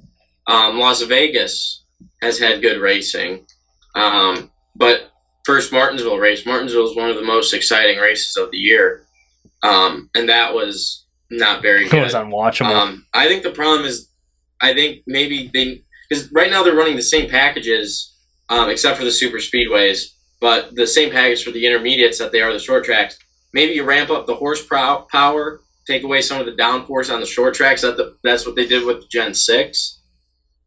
Um, 0.46 0.78
Las 0.78 1.02
Vegas 1.02 1.84
has 2.20 2.38
had 2.38 2.62
good 2.62 2.80
racing. 2.80 3.46
Um, 3.94 4.50
but 4.74 5.10
first 5.44 5.72
Martinsville 5.72 6.18
race, 6.18 6.44
Martinsville 6.44 6.90
is 6.90 6.96
one 6.96 7.08
of 7.08 7.16
the 7.16 7.22
most 7.22 7.54
exciting 7.54 7.98
races 7.98 8.36
of 8.36 8.50
the 8.50 8.58
year. 8.58 9.06
Um, 9.62 10.10
and 10.14 10.28
that 10.28 10.54
was 10.54 11.05
not 11.30 11.62
very 11.62 11.88
good. 11.88 11.98
It 11.98 12.02
was 12.02 12.14
unwatchable. 12.14 12.74
Um, 12.74 13.06
I 13.12 13.28
think 13.28 13.42
the 13.42 13.50
problem 13.50 13.86
is, 13.86 14.08
I 14.60 14.74
think 14.74 15.02
maybe 15.06 15.50
they, 15.52 15.82
because 16.08 16.30
right 16.32 16.50
now 16.50 16.62
they're 16.62 16.74
running 16.74 16.96
the 16.96 17.02
same 17.02 17.28
packages, 17.28 18.14
um, 18.48 18.70
except 18.70 18.98
for 18.98 19.04
the 19.04 19.10
super 19.10 19.38
speedways, 19.38 20.12
but 20.40 20.74
the 20.74 20.86
same 20.86 21.10
package 21.10 21.44
for 21.44 21.50
the 21.50 21.66
intermediates 21.66 22.18
that 22.18 22.32
they 22.32 22.40
are 22.40 22.52
the 22.52 22.58
short 22.58 22.84
tracks. 22.84 23.18
Maybe 23.52 23.72
you 23.72 23.84
ramp 23.84 24.10
up 24.10 24.26
the 24.26 24.34
horsepower, 24.34 25.60
take 25.86 26.02
away 26.02 26.20
some 26.20 26.40
of 26.40 26.46
the 26.46 26.52
downforce 26.52 27.12
on 27.12 27.20
the 27.20 27.26
short 27.26 27.54
tracks. 27.54 27.82
That 27.82 27.96
the, 27.96 28.16
that's 28.22 28.46
what 28.46 28.56
they 28.56 28.66
did 28.66 28.84
with 28.84 29.08
Gen 29.08 29.34
Six. 29.34 30.00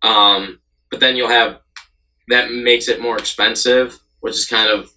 Um, 0.02 0.60
but 0.90 1.00
then 1.00 1.16
you'll 1.16 1.30
have 1.30 1.60
that 2.30 2.52
makes 2.52 2.88
it 2.88 3.02
more 3.02 3.18
expensive, 3.18 4.00
which 4.22 4.36
is 4.36 4.46
kind 4.46 4.70
of 4.70 4.92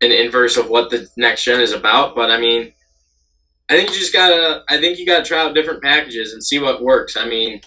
an 0.00 0.12
inverse 0.12 0.56
of 0.56 0.68
what 0.68 0.90
the 0.90 1.08
next 1.16 1.44
gen 1.44 1.60
is 1.60 1.72
about. 1.72 2.14
But 2.14 2.30
I 2.30 2.38
mean, 2.38 2.72
I 3.68 3.76
think 3.76 3.90
you 3.90 3.98
just 3.98 4.12
gotta. 4.12 4.62
I 4.68 4.78
think 4.78 4.98
you 4.98 5.06
gotta 5.06 5.24
try 5.24 5.40
out 5.40 5.54
different 5.54 5.82
packages 5.82 6.32
and 6.32 6.44
see 6.44 6.58
what 6.58 6.82
works. 6.82 7.16
I 7.16 7.26
mean, 7.26 7.60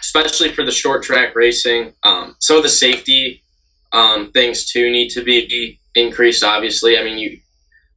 especially 0.00 0.52
for 0.52 0.64
the 0.64 0.72
short 0.72 1.02
track 1.02 1.34
racing, 1.34 1.94
um, 2.02 2.36
some 2.40 2.56
of 2.56 2.62
the 2.62 2.68
safety 2.68 3.42
um, 3.92 4.32
things 4.32 4.70
too 4.70 4.90
need 4.90 5.10
to 5.10 5.22
be 5.22 5.80
increased. 5.94 6.42
Obviously, 6.42 6.98
I 6.98 7.04
mean 7.04 7.18
you. 7.18 7.38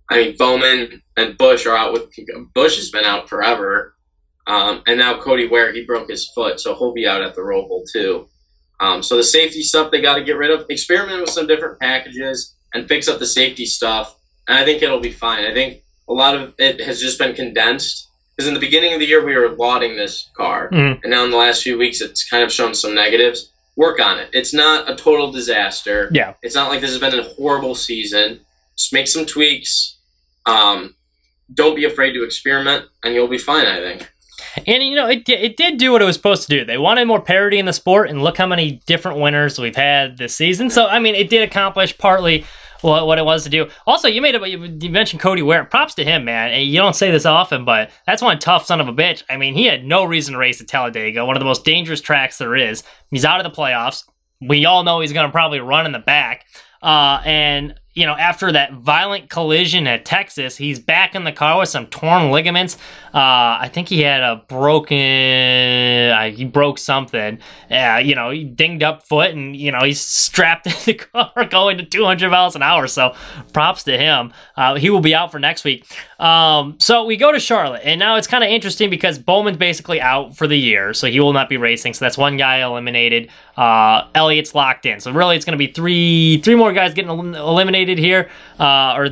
I 0.10 0.18
mean 0.18 0.36
Bowman 0.38 1.02
and 1.18 1.38
Busch 1.38 1.66
are 1.66 1.76
out 1.76 1.94
with 1.94 2.14
Busch 2.54 2.76
has 2.76 2.90
been 2.92 3.06
out 3.06 3.30
forever. 3.30 3.96
Um, 4.46 4.84
and 4.88 5.00
now 5.00 5.20
Cody 5.20 5.48
Ware, 5.48 5.72
he 5.72 5.86
broke 5.86 6.10
his 6.10 6.30
foot, 6.36 6.60
so 6.60 6.76
he'll 6.76 6.94
be 6.94 7.08
out 7.08 7.22
at 7.22 7.34
the 7.34 7.42
Roval 7.42 7.84
too. 7.92 8.28
Um, 8.80 9.02
so 9.02 9.16
the 9.16 9.24
safety 9.24 9.64
stuff 9.64 9.92
they 9.92 10.02
got 10.02 10.16
to 10.16 10.24
get 10.24 10.38
rid 10.38 10.52
of. 10.52 10.66
Experiment 10.70 11.22
with 11.22 11.30
some 11.30 11.48
different 11.48 11.80
packages 11.80 12.56
and 12.74 12.88
fix 12.88 13.08
up 13.08 13.20
the 13.20 13.26
safety 13.26 13.66
stuff, 13.66 14.18
and 14.48 14.58
I 14.58 14.66
think 14.66 14.84
it'll 14.84 15.00
be 15.00 15.12
fine. 15.12 15.46
I 15.46 15.54
think 15.54 15.83
a 16.14 16.18
lot 16.18 16.36
of 16.36 16.54
it 16.58 16.80
has 16.82 17.02
just 17.02 17.18
been 17.18 17.34
condensed 17.34 18.10
because 18.36 18.48
in 18.48 18.54
the 18.54 18.60
beginning 18.60 18.94
of 18.94 19.00
the 19.00 19.06
year 19.06 19.24
we 19.24 19.36
were 19.36 19.50
lauding 19.50 19.96
this 19.96 20.30
car, 20.36 20.70
mm-hmm. 20.70 21.02
and 21.04 21.12
now 21.12 21.24
in 21.24 21.32
the 21.32 21.38
last 21.38 21.64
few 21.64 21.78
weeks 21.78 22.02
it's 22.02 22.28
kind 22.30 22.44
of 22.44 22.52
shown 22.52 22.74
some 22.74 22.96
negatives. 22.96 23.50
Work 23.76 24.00
on 24.00 24.20
it. 24.20 24.30
It's 24.34 24.54
not 24.54 24.90
a 24.90 24.96
total 24.96 25.32
disaster. 25.32 26.10
Yeah, 26.14 26.36
it's 26.44 26.54
not 26.54 26.70
like 26.70 26.82
this 26.82 26.92
has 26.92 27.00
been 27.00 27.18
a 27.18 27.24
horrible 27.24 27.74
season. 27.74 28.42
Just 28.78 28.94
make 28.94 29.08
some 29.08 29.26
tweaks. 29.26 29.98
Um, 30.46 30.96
don't 31.52 31.76
be 31.76 31.86
afraid 31.86 32.14
to 32.14 32.24
experiment, 32.24 32.86
and 33.04 33.16
you'll 33.16 33.28
be 33.28 33.40
fine. 33.40 33.66
I 33.66 33.78
think. 33.78 34.10
And 34.68 34.84
you 34.84 34.96
know, 34.96 35.10
it 35.10 35.28
it 35.28 35.58
did 35.58 35.78
do 35.78 35.92
what 35.92 36.04
it 36.04 36.06
was 36.06 36.16
supposed 36.16 36.48
to 36.48 36.60
do. 36.60 36.66
They 36.66 36.78
wanted 36.78 37.06
more 37.06 37.22
parity 37.22 37.58
in 37.58 37.66
the 37.66 37.74
sport, 37.74 38.10
and 38.10 38.22
look 38.22 38.38
how 38.38 38.46
many 38.46 38.82
different 38.86 39.20
winners 39.20 39.58
we've 39.58 39.76
had 39.76 40.18
this 40.18 40.36
season. 40.36 40.70
So 40.70 40.86
I 40.86 41.00
mean, 41.00 41.16
it 41.16 41.30
did 41.30 41.42
accomplish 41.42 41.98
partly 41.98 42.46
what, 42.84 43.08
what 43.08 43.18
it 43.18 43.26
was 43.26 43.44
to 43.44 43.50
do. 43.50 43.70
Also, 43.88 44.08
you 44.08 44.22
made 44.22 44.36
it. 44.36 44.84
You 44.84 44.90
mentioned 44.90 45.22
Cody 45.22 45.42
Ware. 45.42 45.66
Props 45.66 45.96
to 45.96 46.04
him, 46.04 46.26
man. 46.26 46.62
You 46.62 46.78
don't 46.78 46.96
say 46.96 47.10
this 47.12 47.26
often, 47.26 47.66
but 47.66 47.90
that's 48.06 48.22
one 48.22 48.38
tough 48.40 48.66
son 48.66 48.82
of 48.82 48.88
a 48.88 48.94
bitch. 48.94 49.24
I 49.30 49.38
mean, 49.38 49.54
he 49.54 49.66
had 49.66 49.86
no 49.86 50.04
reason 50.04 50.34
to 50.34 50.38
race 50.38 50.62
at 50.62 50.68
Talladega, 50.68 51.26
one 51.26 51.36
of 51.36 51.40
the 51.40 51.46
most 51.46 51.66
dangerous 51.66 52.02
tracks 52.02 52.38
there 52.38 52.56
is. 52.56 52.84
He's 53.10 53.26
out 53.26 53.44
of 53.44 53.52
the 53.52 53.62
playoffs. 53.62 54.04
We 54.42 54.66
all 54.66 54.84
know 54.84 55.00
he's 55.00 55.14
going 55.14 55.28
to 55.28 55.32
probably 55.32 55.60
run 55.60 55.86
in 55.86 55.94
the 55.94 56.00
back. 56.00 56.46
Uh, 56.82 57.22
and 57.24 57.80
you 57.94 58.06
know, 58.08 58.14
after 58.14 58.52
that 58.52 58.74
violent 58.74 59.30
collision 59.30 59.86
at 59.86 60.04
Texas, 60.04 60.58
he's 60.58 60.80
back 60.80 61.14
in 61.14 61.26
the 61.26 61.32
car 61.32 61.60
with 61.60 61.70
some 61.70 61.86
torn 61.88 62.32
ligaments. 62.32 62.76
Uh, 63.14 63.62
I 63.62 63.70
think 63.72 63.88
he 63.88 64.02
had 64.02 64.22
a 64.22 64.44
broken, 64.48 64.98
uh, 64.98 66.32
he 66.32 66.46
broke 66.46 66.80
something. 66.80 67.38
Uh, 67.70 68.02
you 68.04 68.16
know, 68.16 68.32
he 68.32 68.44
dinged 68.44 68.82
up 68.82 69.04
foot, 69.04 69.32
and 69.32 69.56
you 69.56 69.72
know 69.72 69.84
he's 69.84 70.02
strapped 70.02 70.66
in 70.68 70.74
the 70.86 70.94
car 70.96 71.46
going 71.46 71.78
to 71.78 71.86
200 71.86 72.30
miles 72.32 72.56
an 72.56 72.64
hour. 72.64 72.88
So, 72.88 73.16
props 73.54 73.84
to 73.84 73.98
him. 73.98 74.34
Uh, 74.58 74.76
he 74.76 74.90
will 74.90 75.00
be 75.02 75.14
out 75.14 75.32
for 75.32 75.38
next 75.38 75.64
week. 75.64 75.86
Um, 76.20 76.78
so 76.80 77.04
we 77.04 77.18
go 77.18 77.32
to 77.32 77.40
Charlotte, 77.40 77.82
and 77.84 78.00
now 78.00 78.16
it's 78.16 78.28
kind 78.28 78.44
of 78.44 78.50
interesting 78.50 78.90
because 78.90 79.20
Bowman's 79.20 79.58
basically 79.58 80.02
out 80.02 80.36
for 80.36 80.48
the 80.48 80.58
year, 80.58 80.94
so 80.94 81.08
he 81.08 81.20
will 81.20 81.34
not 81.34 81.50
be 81.50 81.58
racing. 81.58 81.94
So 81.94 82.06
that's 82.06 82.18
one 82.18 82.38
guy 82.38 82.64
eliminated. 82.64 83.30
Uh, 83.58 84.08
Elliott's 84.16 84.56
locked 84.56 84.86
in. 84.86 85.00
So 85.00 85.12
really, 85.12 85.36
it's 85.36 85.46
going 85.46 85.58
to 85.58 85.64
be 85.64 85.72
three 85.72 86.42
three 86.44 86.56
more 86.56 86.74
guys 86.74 86.94
getting 86.94 87.12
elim- 87.12 87.36
eliminated 87.84 87.98
here, 88.00 88.30
uh, 88.60 88.96
or 88.96 89.10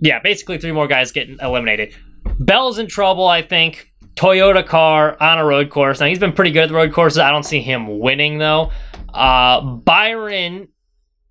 yeah, 0.00 0.20
basically 0.20 0.58
three 0.58 0.72
more 0.72 0.86
guys 0.86 1.12
getting 1.12 1.38
eliminated. 1.40 1.94
Bell's 2.38 2.78
in 2.78 2.86
trouble, 2.86 3.26
I 3.26 3.42
think. 3.42 3.92
Toyota 4.14 4.66
car 4.66 5.16
on 5.20 5.38
a 5.38 5.44
road 5.44 5.68
course. 5.68 6.00
Now 6.00 6.06
he's 6.06 6.18
been 6.18 6.32
pretty 6.32 6.50
good 6.50 6.64
at 6.64 6.68
the 6.70 6.74
road 6.74 6.92
courses. 6.92 7.18
I 7.18 7.30
don't 7.30 7.44
see 7.44 7.60
him 7.60 7.98
winning 8.00 8.38
though. 8.38 8.70
Uh, 9.12 9.60
Byron 9.60 10.68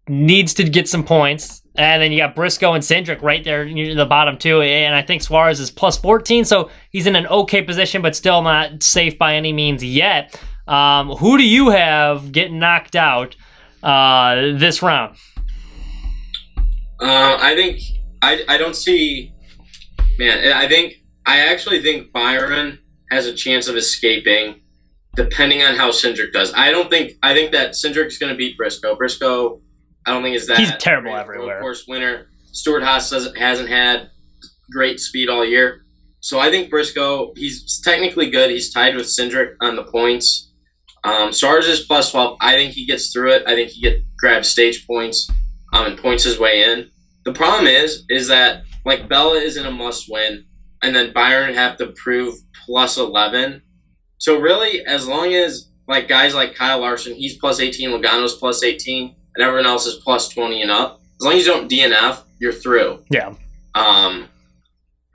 needs 0.08 0.54
to 0.56 0.64
get 0.64 0.88
some 0.88 1.04
points. 1.04 1.64
And 1.78 2.02
then 2.02 2.12
you 2.12 2.20
got 2.20 2.36
Briscoe 2.36 2.74
and 2.74 2.84
Cindric 2.84 3.22
right 3.22 3.44
there 3.44 3.66
near 3.66 3.96
the 3.96 4.06
bottom 4.06 4.38
too. 4.38 4.62
And 4.62 4.96
I 4.96 5.02
think 5.02 5.24
Suarez 5.24 5.60
is 5.60 5.72
plus 5.72 5.98
14, 5.98 6.46
so 6.46 6.70
he's 6.92 7.06
in 7.06 7.16
an 7.18 7.28
okay 7.28 7.62
position, 7.64 8.02
but 8.02 8.16
still 8.16 8.42
not 8.44 8.82
safe 8.82 9.18
by 9.18 9.36
any 9.36 9.52
means 9.52 9.84
yet. 9.84 10.40
Um, 10.68 11.10
who 11.10 11.38
do 11.38 11.44
you 11.44 11.72
have 11.72 12.32
getting 12.32 12.60
knocked 12.60 12.96
out 12.96 13.36
uh, 13.84 14.36
this 14.58 14.82
round? 14.82 15.18
Uh, 17.00 17.38
I 17.40 17.56
think 17.56 17.82
I, 18.22 18.44
I 18.48 18.58
don't 18.58 18.76
see 18.76 19.34
man. 20.18 20.52
I 20.54 20.68
think 20.68 20.96
I 21.26 21.40
actually 21.40 21.82
think 21.82 22.12
Byron 22.12 22.80
has 23.12 23.26
a 23.26 23.34
chance 23.34 23.68
of 23.68 23.76
escaping, 23.76 24.62
depending 25.16 25.62
on 25.62 25.76
how 25.76 25.92
Cindric 25.92 26.32
does. 26.34 26.54
I 26.56 26.72
don't 26.72 26.90
think 26.90 27.14
I 27.22 27.34
think 27.34 27.52
that 27.52 27.72
Cindric's 27.72 28.18
going 28.18 28.32
to 28.32 28.38
beat 28.38 28.58
Briscoe. 28.58 28.96
Briscoe, 28.96 29.62
I 30.06 30.12
don't 30.12 30.24
think 30.24 30.36
is 30.36 30.48
that 30.48 30.58
He's 30.58 30.72
terrible 30.80 31.12
great 31.12 31.20
everywhere. 31.20 31.56
Road 31.56 31.62
course 31.62 31.86
winner. 31.88 32.28
Stewart 32.52 32.84
Haas 32.84 33.12
hasn't 33.12 33.70
had 33.70 34.10
great 34.72 35.00
speed 35.00 35.30
all 35.30 35.46
year, 35.46 35.86
so 36.22 36.40
I 36.40 36.50
think 36.50 36.70
Briscoe. 36.70 37.34
He's 37.36 37.82
technically 37.82 38.30
good. 38.30 38.50
He's 38.50 38.74
tied 38.74 38.96
with 38.96 39.08
Cindric 39.08 39.56
on 39.62 39.76
the 39.76 39.84
points. 39.84 40.54
Um, 41.04 41.34
Suarez 41.34 41.68
is 41.68 41.82
plus 41.82 42.12
twelve. 42.12 42.38
I 42.40 42.56
think 42.56 42.74
he 42.74 42.86
gets 42.86 43.12
through 43.12 43.34
it. 43.34 43.44
I 43.46 43.54
think 43.56 43.72
he 43.72 43.82
get 43.82 44.02
grabs 44.18 44.48
stage 44.48 44.88
points 44.88 45.30
um, 45.76 45.86
and 45.86 45.98
points 45.98 46.24
his 46.24 46.40
way 46.40 46.64
in. 46.64 46.90
The 47.26 47.34
problem 47.34 47.68
is, 47.68 48.06
is 48.10 48.28
that 48.30 48.64
like 48.86 49.10
Bella 49.10 49.38
isn't 49.38 49.66
a 49.66 49.72
must 49.72 50.06
win, 50.10 50.46
and 50.82 50.96
then 50.96 51.14
Byron 51.14 51.54
have 51.54 51.78
to 51.78 51.88
prove 51.88 52.36
plus 52.66 52.98
eleven. 52.98 53.62
So 54.18 54.40
really, 54.40 54.86
as 54.86 55.08
long 55.08 55.34
as 55.34 55.70
like 55.88 56.08
guys 56.08 56.34
like 56.34 56.56
Kyle 56.56 56.80
Larson, 56.80 57.14
he's 57.14 57.38
plus 57.38 57.60
eighteen, 57.60 57.90
Logano's 57.90 58.36
plus 58.36 58.64
eighteen, 58.64 59.16
and 59.36 59.44
everyone 59.44 59.66
else 59.66 59.86
is 59.86 59.96
plus 59.96 60.30
twenty 60.30 60.62
and 60.62 60.72
up. 60.72 61.02
As 61.20 61.26
long 61.26 61.34
as 61.34 61.46
you 61.46 61.54
don't 61.54 61.70
DNF, 61.70 62.22
you're 62.40 62.54
through. 62.54 63.04
Yeah. 63.10 63.34
Um, 63.74 64.30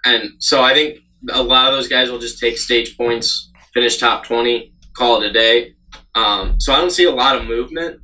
and 0.05 0.31
so 0.38 0.62
I 0.62 0.75
think 0.75 0.99
a 1.31 1.42
lot 1.42 1.68
of 1.68 1.75
those 1.75 1.88
guys 1.88 2.11
will 2.11 2.18
just 2.18 2.38
take 2.38 2.59
stage 2.59 2.96
points, 2.96 3.51
finish 3.75 3.99
top 3.99 4.25
20, 4.25 4.73
call 4.96 5.23
it 5.23 5.29
a 5.29 5.33
day. 5.33 5.75
Um, 6.14 6.59
so 6.59 6.73
I 6.73 6.81
don't 6.81 6.90
see 6.90 7.05
a 7.05 7.11
lot 7.11 7.37
of 7.37 7.44
movement. 7.44 8.01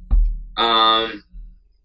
Um, 0.58 1.24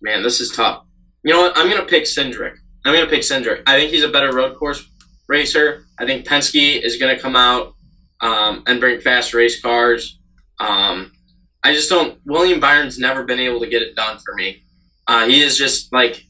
man, 0.01 0.23
this 0.23 0.39
is 0.39 0.51
tough. 0.51 0.85
You 1.23 1.33
know 1.33 1.41
what? 1.41 1.57
I'm 1.57 1.67
to 1.79 1.85
pick 1.85 2.03
Cindric. 2.03 2.55
I'm 2.85 2.93
to 3.05 3.09
pick 3.09 3.21
Cindric. 3.21 3.63
I 3.67 3.77
think 3.77 3.91
he's 3.91 4.03
a 4.03 4.09
better 4.09 4.33
road 4.33 4.57
course 4.57 4.87
racer. 5.27 5.85
I 5.99 6.05
think 6.05 6.25
Penske 6.25 6.81
is 6.81 6.97
to 7.15 7.21
come 7.21 7.35
out 7.35 7.73
um, 8.21 8.63
and 8.67 8.79
bring 8.79 8.99
fast 9.01 9.33
race 9.33 9.61
cars. 9.61 10.19
Um, 10.59 11.11
I 11.63 11.73
just 11.73 11.89
don't. 11.89 12.19
William 12.25 12.59
Byron's 12.59 12.97
never 12.97 13.23
been 13.23 13.39
able 13.39 13.59
to 13.59 13.69
get 13.69 13.81
it 13.81 13.95
done 13.95 14.17
for 14.17 14.33
me. 14.33 14.63
Uh, 15.07 15.27
he 15.27 15.41
is 15.41 15.57
just 15.57 15.93
like 15.93 16.23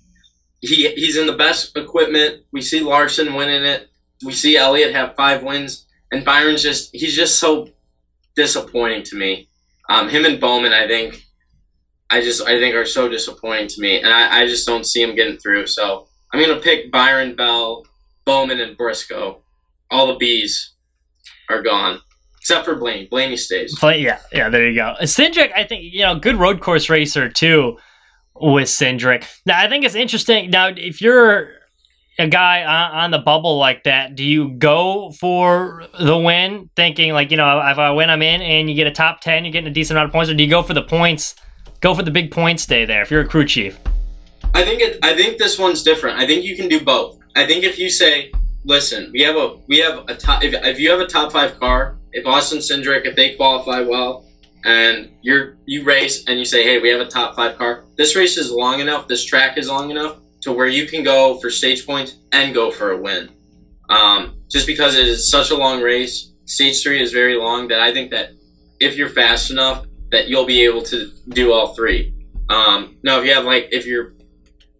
he 0.62 0.90
he's 0.92 1.18
in 1.18 1.28
the 1.28 1.34
best 1.36 1.76
equipment. 1.78 2.44
We 2.52 2.62
see 2.62 2.82
Larson 2.82 3.34
winning 3.34 3.64
it. 3.64 3.90
We 4.26 4.34
see 4.34 4.58
Elliott 4.58 4.94
have 4.94 5.16
five 5.16 5.42
wins, 5.44 5.88
and 6.12 6.26
Byron's 6.26 6.64
just 6.64 6.90
he's 6.94 7.16
just 7.16 7.40
so 7.40 7.70
disappointing 8.36 9.04
to 9.04 9.16
me. 9.16 9.50
Um, 9.90 10.10
him 10.10 10.26
and 10.26 10.40
Bowman, 10.40 10.74
I 10.74 10.88
think, 10.88 11.26
I 12.12 12.22
just 12.22 12.42
I 12.44 12.60
think 12.60 12.76
are 12.76 12.86
so 12.86 13.08
disappointing 13.08 13.70
to 13.70 13.82
me, 13.82 14.00
and 14.00 14.14
I, 14.14 14.42
I 14.42 14.46
just 14.46 14.68
don't 14.68 14.86
see 14.86 15.02
him 15.02 15.16
getting 15.16 15.38
through. 15.38 15.68
So 15.68 16.08
I'm 16.34 16.42
gonna 16.42 16.60
pick 16.60 16.92
Byron 16.92 17.36
Bell, 17.36 17.86
Bowman, 18.26 18.60
and 18.60 18.78
Briscoe. 18.78 19.42
All 19.90 20.08
the 20.08 20.16
bees 20.16 20.74
are 21.50 21.62
gone, 21.62 22.02
except 22.38 22.66
for 22.66 22.76
Blaine. 22.76 23.08
Blaney 23.10 23.38
stays. 23.38 23.78
But 23.80 24.00
yeah, 24.00 24.20
yeah, 24.32 24.50
there 24.50 24.68
you 24.68 24.76
go. 24.76 24.96
Cindric, 25.02 25.52
I 25.56 25.64
think, 25.64 25.84
you 25.84 26.02
know, 26.02 26.16
good 26.16 26.36
road 26.36 26.62
course 26.62 26.90
racer 26.90 27.30
too 27.30 27.78
with 28.36 28.68
Cindric. 28.68 29.26
Now, 29.46 29.60
I 29.60 29.70
think 29.70 29.86
it's 29.86 29.96
interesting. 29.96 30.50
Now, 30.50 30.68
if 30.68 31.02
you're 31.02 31.52
a 32.20 32.28
guy 32.28 32.64
on, 32.64 33.04
on 33.04 33.12
the 33.12 33.20
bubble 33.20 33.58
like 33.58 33.84
that, 33.84 34.16
do 34.16 34.24
you 34.24 34.50
go 34.50 35.12
for 35.20 35.86
the 36.00 36.18
win, 36.18 36.70
thinking 36.76 37.14
like, 37.14 37.32
you 37.32 37.38
know, 37.38 37.60
if 37.60 37.78
I 37.78 37.92
win, 37.92 38.10
I'm 38.10 38.22
in, 38.22 38.42
and 38.42 38.70
you 38.70 38.76
get 38.76 38.88
a 38.88 38.92
top 38.92 39.22
10, 39.22 39.46
you're 39.46 39.52
getting 39.52 39.70
a 39.70 39.74
decent 39.74 39.98
amount 39.98 40.10
of 40.10 40.14
points, 40.14 40.30
or 40.30 40.34
do 40.34 40.44
you 40.44 40.50
go 40.50 40.64
for 40.64 40.74
the 40.74 40.84
points, 40.84 41.36
go 41.82 41.94
for 41.94 42.04
the 42.04 42.12
big 42.12 42.32
points 42.32 42.64
stay 42.64 42.86
there 42.86 43.02
if 43.02 43.12
you're 43.12 43.22
a 43.22 43.28
crew 43.28 43.46
chief? 43.46 43.78
I 44.54 44.64
think 44.64 44.82
it. 44.82 45.00
I 45.04 45.16
think 45.16 45.38
this 45.38 45.60
one's 45.60 45.84
different. 45.84 46.20
I 46.20 46.26
think 46.26 46.46
you 46.46 46.56
can 46.56 46.68
do 46.68 46.80
both. 46.80 47.20
I 47.36 47.46
think 47.46 47.64
if 47.64 47.78
you 47.78 47.90
say, 47.90 48.32
"Listen, 48.64 49.12
we 49.12 49.22
have 49.22 49.36
a 49.36 49.58
we 49.68 49.80
have 49.80 50.06
a 50.08 50.16
top. 50.16 50.44
If, 50.44 50.54
if 50.54 50.80
you 50.80 50.92
have 50.92 51.00
a 51.00 51.08
top 51.08 51.32
five 51.32 51.60
car, 51.60 51.98
if 52.12 52.26
Austin 52.26 52.60
Cindric, 52.60 53.06
if 53.06 53.16
they 53.16 53.36
qualify 53.36 53.82
well, 53.82 54.26
and 54.66 55.10
you're 55.22 55.58
you 55.66 55.84
race 55.84 56.26
and 56.28 56.38
you 56.38 56.46
say, 56.46 56.64
"Hey, 56.64 56.80
we 56.80 56.90
have 56.90 57.02
a 57.02 57.06
top 57.06 57.36
five 57.36 57.58
car. 57.58 57.86
This 57.98 58.16
race 58.16 58.38
is 58.38 58.52
long 58.52 58.80
enough. 58.80 59.08
This 59.08 59.24
track 59.24 59.58
is 59.58 59.68
long 59.68 59.90
enough 59.90 60.18
to 60.42 60.52
where 60.52 60.68
you 60.68 60.88
can 60.88 61.04
go 61.04 61.40
for 61.40 61.50
stage 61.50 61.86
points 61.86 62.16
and 62.32 62.54
go 62.54 62.72
for 62.72 62.92
a 62.92 62.98
win." 62.98 63.30
Um, 63.90 64.36
just 64.50 64.68
because 64.68 64.96
it 64.96 65.08
is 65.08 65.30
such 65.30 65.50
a 65.52 65.56
long 65.56 65.82
race, 65.82 66.32
stage 66.46 66.82
three 66.84 67.02
is 67.02 67.12
very 67.12 67.38
long. 67.38 67.70
That 67.70 67.80
I 67.80 67.94
think 67.94 68.12
that 68.12 68.32
if 68.80 68.98
you're 68.98 69.10
fast 69.10 69.52
enough, 69.52 69.86
that 70.12 70.28
you'll 70.28 70.46
be 70.46 70.64
able 70.64 70.84
to 70.84 71.12
do 71.30 71.54
all 71.54 71.74
three. 71.74 72.14
Um, 72.50 72.98
now, 73.04 73.20
if 73.20 73.26
you 73.26 73.34
have 73.34 73.46
like 73.46 73.70
if 73.72 73.86
you're 73.86 74.14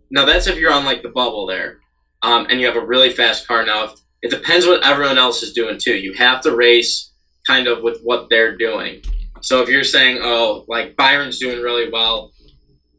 now 0.10 0.26
that's 0.26 0.48
if 0.48 0.58
you're 0.58 0.74
on 0.74 0.86
like 0.86 1.04
the 1.04 1.10
bubble 1.10 1.46
there, 1.46 1.80
um, 2.22 2.48
and 2.50 2.60
you 2.60 2.68
have 2.68 2.76
a 2.76 2.86
really 2.86 3.12
fast 3.12 3.48
car. 3.48 3.66
Now 3.66 3.94
it 4.22 4.30
depends 4.30 4.68
what 4.68 4.86
everyone 4.86 5.18
else 5.18 5.42
is 5.42 5.54
doing 5.54 5.78
too. 5.80 5.96
You 5.96 6.14
have 6.14 6.42
to 6.42 6.56
race 6.56 7.12
kind 7.48 7.68
of 7.68 7.82
with 7.82 8.02
what 8.04 8.28
they're 8.30 8.56
doing. 8.56 9.02
So 9.42 9.62
if 9.62 9.70
you're 9.70 9.84
saying, 9.84 10.20
oh, 10.22 10.66
like 10.68 10.96
Byron's 10.96 11.40
doing 11.40 11.62
really 11.62 11.90
well, 11.90 12.32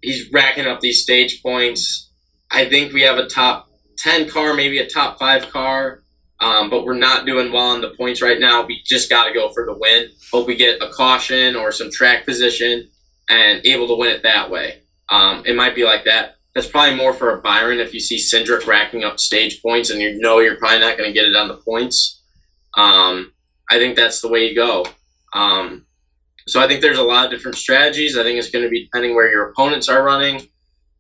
he's 0.03 0.33
racking 0.33 0.67
up 0.67 0.81
these 0.81 1.03
stage 1.03 1.43
points. 1.43 2.11
I 2.51 2.69
think 2.69 2.93
we 2.93 3.03
have 3.03 3.19
a 3.19 3.27
top 3.27 3.69
ten 3.97 4.29
car, 4.29 4.55
maybe 4.55 4.79
a 4.79 4.89
top 4.89 5.19
five 5.19 5.51
car, 5.51 6.02
um, 6.43 6.69
but 6.69 6.85
we're 6.85 6.95
not 6.99 7.27
doing 7.27 7.53
well 7.53 7.69
on 7.69 7.81
the 7.81 7.95
points 7.97 8.21
right 8.21 8.41
now. 8.41 8.67
We 8.67 8.83
just 8.85 9.09
got 9.09 9.27
to 9.27 9.33
go 9.33 9.51
for 9.53 9.65
the 9.65 9.75
win. 9.75 10.09
Hope 10.33 10.47
we 10.47 10.57
get 10.57 10.83
a 10.83 10.89
caution 10.89 11.57
or 11.57 11.73
some 11.73 11.91
track 11.91 12.27
position 12.27 12.89
and 13.29 13.65
able 13.65 13.87
to 13.89 13.97
win 13.97 14.11
it 14.11 14.23
that 14.25 14.51
way. 14.51 14.81
Um, 15.09 15.45
it 15.47 15.57
might 15.57 15.75
be 15.75 15.85
like 15.85 16.05
that 16.05 16.37
that's 16.55 16.69
probably 16.69 16.97
more 16.97 17.15
for 17.15 17.37
a 17.37 17.41
Byron 17.41 17.81
if 17.81 17.95
you 17.95 18.01
see 18.01 18.17
Cindric 18.17 18.67
racking 18.67 19.05
up 19.05 19.19
stage 19.19 19.63
points 19.63 19.91
and 19.91 20.01
you 20.01 20.19
know 20.19 20.41
you're 20.41 20.57
probably 20.57 20.81
not 20.81 20.99
going 20.99 21.09
to 21.09 21.15
get 21.15 21.27
it 21.27 21.37
on 21.37 21.49
the 21.49 21.57
points. 21.57 22.21
Um, 22.77 23.33
I 23.71 23.79
think 23.79 23.97
that's 23.97 24.21
the 24.21 24.29
way 24.29 24.49
you 24.49 24.55
go. 24.55 24.85
Um, 25.35 25.87
so 26.47 26.61
I 26.61 26.69
think 26.69 26.83
there's 26.83 26.99
a 26.99 27.03
lot 27.03 27.25
of 27.25 27.31
different 27.31 27.57
strategies. 27.57 28.19
I 28.19 28.23
think 28.23 28.39
it's 28.39 28.51
going 28.51 28.65
to 28.65 28.71
be 28.71 28.85
depending 28.85 29.15
where 29.15 29.31
your 29.31 29.51
opponents 29.51 29.89
are 29.89 30.03
running. 30.03 30.49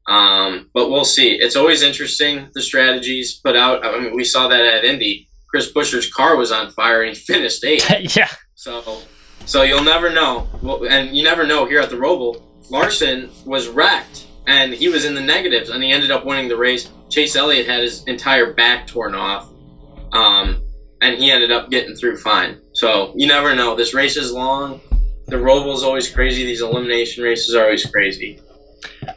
Um, 0.09 0.71
but 0.73 0.91
we'll 0.91 1.05
see. 1.05 1.33
It's 1.33 1.57
always 1.57 1.83
interesting 1.83 2.49
the 2.55 2.63
strategies 2.63 3.35
put 3.35 3.57
out. 3.57 3.85
I 3.85 4.01
mean, 4.01 4.17
we 4.17 4.25
saw 4.25 4.49
that 4.49 4.65
at 4.65 4.85
Indy. 4.85 5.29
Chris 5.53 5.71
Buescher's 5.71 6.11
car 6.11 6.37
was 6.37 6.51
on 6.51 6.71
fire 6.71 7.03
and 7.03 7.15
he 7.15 7.23
finished 7.23 7.63
eighth. 7.65 7.91
yeah. 8.17 8.29
So, 8.55 9.03
so 9.45 9.63
you'll 9.63 9.85
never 9.85 10.11
know, 10.11 10.49
well, 10.63 10.85
and 10.87 11.15
you 11.17 11.23
never 11.23 11.47
know 11.47 11.67
here 11.67 11.81
at 11.81 11.91
the 11.91 11.97
Roval. 11.97 12.43
Larson 12.71 13.31
was 13.45 13.69
wrecked 13.69 14.27
and 14.47 14.73
he 14.73 14.89
was 14.89 15.05
in 15.05 15.15
the 15.15 15.21
negatives, 15.21 15.71
and 15.71 15.83
he 15.83 15.93
ended 15.93 16.11
up 16.11 16.25
winning 16.25 16.49
the 16.49 16.57
race. 16.57 16.91
Chase 17.09 17.37
Elliott 17.37 17.67
had 17.67 17.83
his 17.83 18.05
entire 18.05 18.53
back 18.55 18.87
torn 18.87 19.15
off, 19.15 19.49
um, 20.13 20.63
and 21.01 21.17
he 21.17 21.31
ended 21.31 21.53
up 21.53 21.71
getting 21.71 21.95
through 21.95 22.17
fine. 22.17 22.61
So 22.73 23.13
you 23.17 23.27
never 23.27 23.55
know. 23.55 23.77
This 23.77 23.95
race 23.95 24.17
is 24.17 24.33
long. 24.33 24.81
The 25.27 25.37
Roval's 25.37 25.85
always 25.85 26.11
crazy. 26.11 26.45
These 26.45 26.63
elimination 26.63 27.23
races 27.23 27.55
are 27.55 27.65
always 27.65 27.89
crazy. 27.89 28.41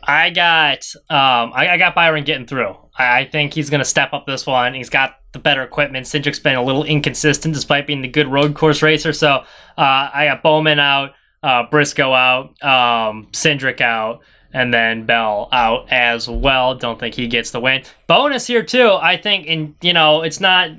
I 0.03 0.29
got 0.29 0.85
um 1.09 1.51
I, 1.53 1.69
I 1.69 1.77
got 1.77 1.95
Byron 1.95 2.23
getting 2.23 2.45
through. 2.45 2.75
I, 2.97 3.21
I 3.21 3.25
think 3.25 3.53
he's 3.53 3.69
gonna 3.69 3.85
step 3.85 4.13
up 4.13 4.25
this 4.27 4.45
one. 4.45 4.73
He's 4.73 4.89
got 4.89 5.15
the 5.35 5.39
better 5.39 5.61
equipment. 5.61 6.07
Cindric's 6.07 6.39
been 6.39 6.55
a 6.55 6.63
little 6.63 6.83
inconsistent 6.83 7.53
despite 7.53 7.85
being 7.85 8.01
the 8.01 8.07
good 8.07 8.27
road 8.27 8.55
course 8.55 8.81
racer. 8.81 9.13
So 9.13 9.29
uh, 9.29 9.43
I 9.77 10.25
got 10.27 10.41
Bowman 10.41 10.79
out, 10.79 11.11
uh, 11.43 11.63
Briscoe 11.69 12.13
out, 12.13 12.63
um, 12.63 13.27
Cindric 13.33 13.81
out, 13.81 14.21
and 14.53 14.73
then 14.73 15.05
Bell 15.05 15.49
out 15.51 15.91
as 15.91 16.29
well. 16.29 16.75
Don't 16.75 16.99
think 16.99 17.13
he 17.13 17.27
gets 17.27 17.51
the 17.51 17.59
win. 17.59 17.83
Bonus 18.07 18.47
here 18.47 18.63
too. 18.63 18.93
I 18.99 19.17
think, 19.17 19.47
and 19.47 19.75
you 19.81 19.93
know, 19.93 20.23
it's 20.23 20.39
not. 20.39 20.71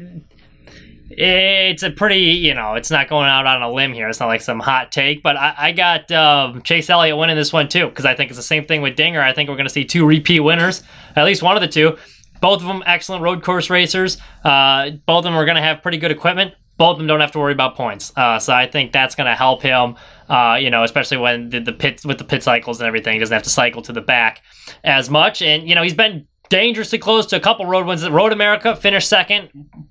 It's 1.08 1.84
a 1.84 1.90
pretty, 1.90 2.18
you 2.18 2.52
know, 2.52 2.74
it's 2.74 2.90
not 2.90 3.08
going 3.08 3.28
out 3.28 3.46
on 3.46 3.62
a 3.62 3.70
limb 3.70 3.92
here. 3.92 4.08
It's 4.08 4.18
not 4.18 4.26
like 4.26 4.40
some 4.40 4.58
hot 4.58 4.90
take, 4.90 5.22
but 5.22 5.36
I, 5.36 5.54
I 5.56 5.72
got 5.72 6.10
um, 6.10 6.62
Chase 6.62 6.90
Elliott 6.90 7.16
winning 7.16 7.36
this 7.36 7.52
one 7.52 7.68
too 7.68 7.86
because 7.86 8.04
I 8.04 8.16
think 8.16 8.30
it's 8.30 8.38
the 8.38 8.42
same 8.42 8.64
thing 8.64 8.82
with 8.82 8.96
Dinger. 8.96 9.22
I 9.22 9.32
think 9.32 9.48
we're 9.48 9.54
going 9.54 9.68
to 9.68 9.72
see 9.72 9.84
two 9.84 10.04
repeat 10.04 10.40
winners, 10.40 10.82
at 11.14 11.24
least 11.24 11.44
one 11.44 11.56
of 11.56 11.60
the 11.60 11.68
two. 11.68 11.96
Both 12.40 12.60
of 12.60 12.68
them 12.68 12.82
excellent 12.86 13.22
road 13.22 13.42
course 13.42 13.70
racers. 13.70 14.18
Uh, 14.44 14.90
both 15.06 15.18
of 15.18 15.24
them 15.24 15.34
are 15.34 15.44
going 15.44 15.56
to 15.56 15.62
have 15.62 15.82
pretty 15.82 15.98
good 15.98 16.10
equipment. 16.10 16.54
Both 16.76 16.92
of 16.92 16.98
them 16.98 17.06
don't 17.06 17.20
have 17.20 17.32
to 17.32 17.38
worry 17.38 17.52
about 17.52 17.74
points. 17.74 18.12
Uh, 18.16 18.38
so 18.38 18.52
I 18.52 18.66
think 18.66 18.92
that's 18.92 19.14
going 19.14 19.26
to 19.26 19.34
help 19.34 19.62
him. 19.62 19.96
Uh, 20.28 20.58
you 20.60 20.70
know, 20.70 20.84
especially 20.84 21.16
when 21.16 21.48
the, 21.48 21.60
the 21.60 21.72
pits 21.72 22.04
with 22.04 22.18
the 22.18 22.24
pit 22.24 22.42
cycles 22.42 22.80
and 22.80 22.86
everything, 22.86 23.14
he 23.14 23.18
doesn't 23.18 23.34
have 23.34 23.44
to 23.44 23.50
cycle 23.50 23.80
to 23.82 23.92
the 23.92 24.02
back 24.02 24.42
as 24.84 25.08
much. 25.08 25.40
And 25.40 25.66
you 25.66 25.74
know, 25.74 25.82
he's 25.82 25.94
been 25.94 26.26
dangerously 26.48 26.98
close 26.98 27.26
to 27.26 27.36
a 27.36 27.40
couple 27.40 27.66
road 27.66 27.86
wins. 27.86 28.08
Road 28.08 28.32
America 28.32 28.76
finished 28.76 29.08
second, 29.08 29.50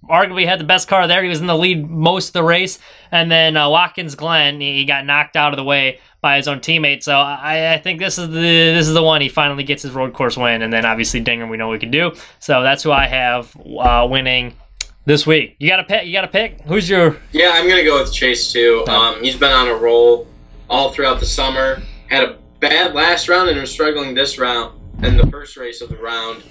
arguably 0.10 0.46
had 0.46 0.60
the 0.60 0.65
best 0.65 0.88
car 0.88 1.08
there. 1.08 1.24
He 1.24 1.30
was 1.30 1.41
in 1.41 1.48
the 1.48 1.58
lead 1.58 1.89
most 1.89 2.28
of 2.28 2.34
the 2.34 2.44
race, 2.44 2.80
and 3.12 3.32
then 3.32 3.58
uh, 3.58 3.70
Watkins 3.70 4.15
Glen 4.15 4.62
he 4.62 4.86
got 4.86 5.06
knocked 5.06 5.36
out 5.36 5.54
of 5.54 5.58
the 5.58 5.63
way 5.63 6.00
by 6.22 6.38
his 6.38 6.48
own 6.48 6.60
teammate. 6.60 7.04
So 7.04 7.15
I, 7.15 7.74
I 7.74 7.78
think 7.78 8.00
this 8.00 8.18
is 8.18 8.30
the 8.30 8.34
this 8.34 8.88
is 8.88 8.94
the 8.94 9.04
one 9.04 9.22
he 9.22 9.30
finally 9.30 9.63
gets 9.63 9.84
his 9.84 9.91
road 9.91 10.13
course 10.13 10.38
win, 10.38 10.62
and 10.62 10.72
then 10.72 10.86
obviously 10.86 11.20
Dinger 11.20 11.48
we 11.48 11.58
know 11.58 11.70
we 11.70 11.80
can 11.80 11.91
do. 11.91 12.13
So 12.39 12.62
that's 12.62 12.84
who 12.84 12.91
I 12.91 13.08
have 13.08 13.56
uh, 13.80 14.08
winning 14.10 14.56
this 15.06 15.26
week. 15.26 15.56
You 15.60 15.70
got 15.70 15.78
to 15.78 15.84
pick. 15.84 16.06
You 16.06 16.13
got 16.13 16.22
to 16.22 16.28
pick. 16.28 16.62
Who's 16.62 16.89
your? 16.89 17.18
Yeah, 17.32 17.52
I'm 17.54 17.68
gonna 17.70 17.84
go 17.84 18.02
with 18.02 18.12
Chase 18.12 18.52
too. 18.52 18.86
Um, 18.88 19.24
he's 19.24 19.36
been 19.36 19.52
on 19.52 19.68
a 19.68 19.76
roll 19.76 20.28
all 20.70 20.91
throughout 20.91 21.20
the 21.20 21.26
summer. 21.26 21.82
Had 22.10 22.24
a 22.24 22.38
bad 22.60 22.94
last 22.96 23.30
round 23.30 23.50
and 23.50 23.60
was 23.60 23.72
struggling 23.72 24.15
this 24.15 24.38
round 24.38 24.75
in 25.04 25.18
the 25.18 25.28
first 25.28 25.58
race 25.58 25.82
of 25.82 25.90
the 25.90 25.98
round. 25.98 26.44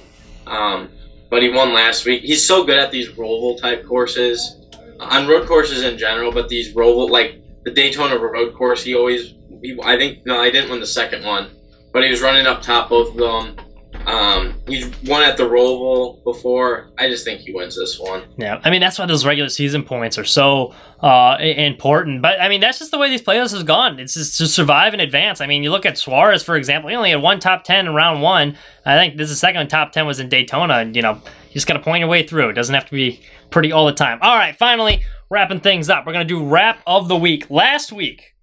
Um, 0.47 0.91
but 1.31 1.43
he 1.43 1.49
won 1.49 1.73
last 1.73 2.05
week. 2.05 2.23
He's 2.23 2.45
so 2.45 2.65
good 2.65 2.79
at 2.79 2.91
these 2.91 3.09
roval 3.09 3.61
type 3.61 3.87
courses, 3.87 4.57
on 5.01 5.27
road 5.27 5.49
courses 5.49 5.83
in 5.83 5.99
general. 5.99 6.31
But 6.31 6.49
these 6.49 6.75
roval, 6.75 7.11
like 7.11 7.43
the 7.65 7.71
Daytona 7.71 8.19
road 8.19 8.55
course, 8.55 8.83
he 8.83 8.95
always. 8.95 9.35
He, 9.63 9.79
I 9.83 9.97
think 9.97 10.27
no, 10.27 10.39
I 10.39 10.51
didn't 10.51 10.71
win 10.71 10.81
the 10.81 10.87
second 10.87 11.25
one, 11.25 11.51
but 11.93 12.05
he 12.05 12.11
was 12.11 12.21
running 12.21 12.47
up 12.47 12.63
top 12.63 12.91
both 12.91 13.11
of 13.11 13.17
them. 13.17 13.57
Um, 14.07 14.55
he's 14.67 14.91
won 15.03 15.23
at 15.23 15.37
the 15.37 15.45
Roval 15.45 16.23
before. 16.25 16.91
I 16.99 17.09
just 17.09 17.25
think 17.25 17.41
he 17.41 17.53
wins 17.53 17.77
this 17.77 17.99
one. 17.99 18.25
Yeah, 18.37 18.61
I 18.63 18.71
mean 18.71 18.81
that's 18.81 18.99
why 18.99 19.07
those 19.07 19.25
regular 19.25 19.49
season 19.49 19.83
points 19.83 20.19
are 20.19 20.25
so 20.25 20.75
uh, 21.01 21.37
important. 21.41 22.23
But 22.23 22.41
I 22.41 22.49
mean 22.49 22.61
that's 22.61 22.79
just 22.79 22.91
the 22.91 22.99
way 22.99 23.09
these 23.09 23.23
playoffs 23.23 23.53
has 23.53 23.63
gone. 23.63 23.99
It's 23.99 24.15
just 24.15 24.39
to 24.39 24.47
survive 24.47 24.93
and 24.93 25.01
advance. 25.01 25.41
I 25.41 25.47
mean 25.47 25.63
you 25.63 25.71
look 25.71 25.87
at 25.87 25.97
Suarez 25.97 26.43
for 26.43 26.57
example. 26.57 26.91
He 26.91 26.97
only 26.97 27.11
had 27.11 27.23
one 27.23 27.41
top 27.41 27.65
ten 27.65 27.87
in 27.87 27.95
round 27.95 28.23
one. 28.23 28.57
I 28.85 28.97
think 28.97 29.17
this 29.17 29.31
is 29.31 29.41
second 29.41 29.67
top 29.69 29.93
ten 29.93 30.07
was 30.07 30.21
in 30.21 30.29
Daytona. 30.29 30.85
You 30.93 31.03
know 31.03 31.15
you 31.15 31.55
just 31.55 31.67
got 31.67 31.75
to 31.75 31.83
point 31.83 32.01
your 32.01 32.09
way 32.09 32.27
through. 32.27 32.51
It 32.51 32.55
doesn't 32.55 32.75
have 32.75 32.87
to 32.87 32.93
be 32.93 33.21
pretty 33.51 33.73
all 33.73 33.87
the 33.87 33.93
time. 33.93 34.19
All 34.21 34.37
right, 34.37 34.57
finally 34.57 35.03
wrapping 35.31 35.61
things 35.61 35.89
up. 35.89 36.07
We're 36.07 36.13
gonna 36.13 36.25
do 36.25 36.45
wrap 36.45 36.81
of 36.87 37.09
the 37.09 37.17
week. 37.17 37.49
Last 37.51 37.93
week 37.93 38.34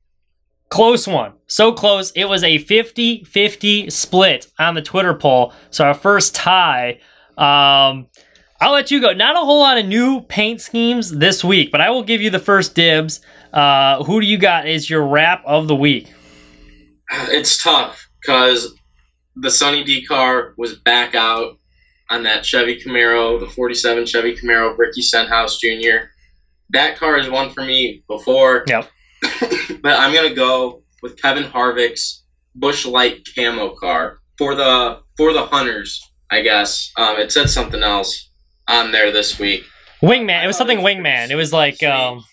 Close 0.71 1.05
one. 1.05 1.33
So 1.47 1.73
close. 1.73 2.11
It 2.11 2.25
was 2.25 2.45
a 2.45 2.57
50 2.57 3.25
50 3.25 3.89
split 3.89 4.47
on 4.57 4.73
the 4.73 4.81
Twitter 4.81 5.13
poll. 5.13 5.53
So 5.69 5.83
our 5.83 5.93
first 5.93 6.33
tie. 6.33 6.99
Um, 7.37 8.07
I'll 8.61 8.71
let 8.71 8.89
you 8.89 9.01
go. 9.01 9.11
Not 9.11 9.35
a 9.35 9.39
whole 9.39 9.59
lot 9.59 9.77
of 9.77 9.85
new 9.85 10.21
paint 10.21 10.61
schemes 10.61 11.11
this 11.11 11.43
week, 11.43 11.71
but 11.71 11.81
I 11.81 11.89
will 11.89 12.03
give 12.03 12.21
you 12.21 12.29
the 12.29 12.39
first 12.39 12.73
dibs. 12.73 13.19
Uh, 13.51 14.01
who 14.05 14.21
do 14.21 14.27
you 14.27 14.37
got 14.37 14.65
as 14.65 14.89
your 14.89 15.05
wrap 15.05 15.43
of 15.45 15.67
the 15.67 15.75
week? 15.75 16.09
It's 17.11 17.61
tough 17.61 18.07
because 18.21 18.73
the 19.35 19.51
Sunny 19.51 19.83
D 19.83 20.05
car 20.05 20.53
was 20.57 20.75
back 20.75 21.15
out 21.15 21.57
on 22.09 22.23
that 22.23 22.45
Chevy 22.45 22.79
Camaro, 22.79 23.41
the 23.41 23.47
47 23.47 24.05
Chevy 24.05 24.37
Camaro, 24.37 24.77
Ricky 24.77 25.01
Stenhouse 25.01 25.57
Jr. 25.57 26.07
That 26.69 26.97
car 26.97 27.17
has 27.17 27.29
won 27.29 27.49
for 27.49 27.65
me 27.65 28.05
before. 28.07 28.63
Yep. 28.67 28.89
but 29.81 29.93
I'm 29.99 30.13
gonna 30.13 30.33
go 30.33 30.83
with 31.01 31.21
Kevin 31.21 31.43
Harvick's 31.43 32.23
Busch 32.55 32.85
Light 32.85 33.27
camo 33.35 33.75
car 33.75 34.19
for 34.37 34.55
the 34.55 34.99
for 35.17 35.33
the 35.33 35.45
hunters. 35.45 36.01
I 36.29 36.41
guess 36.41 36.91
um, 36.97 37.17
it 37.17 37.31
said 37.31 37.49
something 37.49 37.83
else 37.83 38.29
on 38.67 38.91
there 38.91 39.11
this 39.11 39.37
week. 39.39 39.65
Wingman. 40.01 40.43
It 40.43 40.47
was 40.47 40.57
something 40.57 40.79
Wingman. 40.79 41.29
It 41.29 41.35
was 41.35 41.51
like 41.53 41.83
um, 41.83 42.23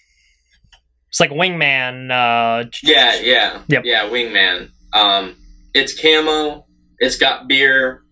it's 1.11 1.21
like 1.21 1.31
Wingman. 1.31 2.11
Uh, 2.11 2.69
yeah, 2.83 3.17
yeah, 3.21 3.63
Yep. 3.69 3.83
yeah. 3.85 4.09
Wingman. 4.09 4.71
Um, 4.93 5.37
it's 5.75 5.99
camo. 6.01 6.67
It's 6.99 7.17
got 7.17 7.49
beer. 7.49 8.03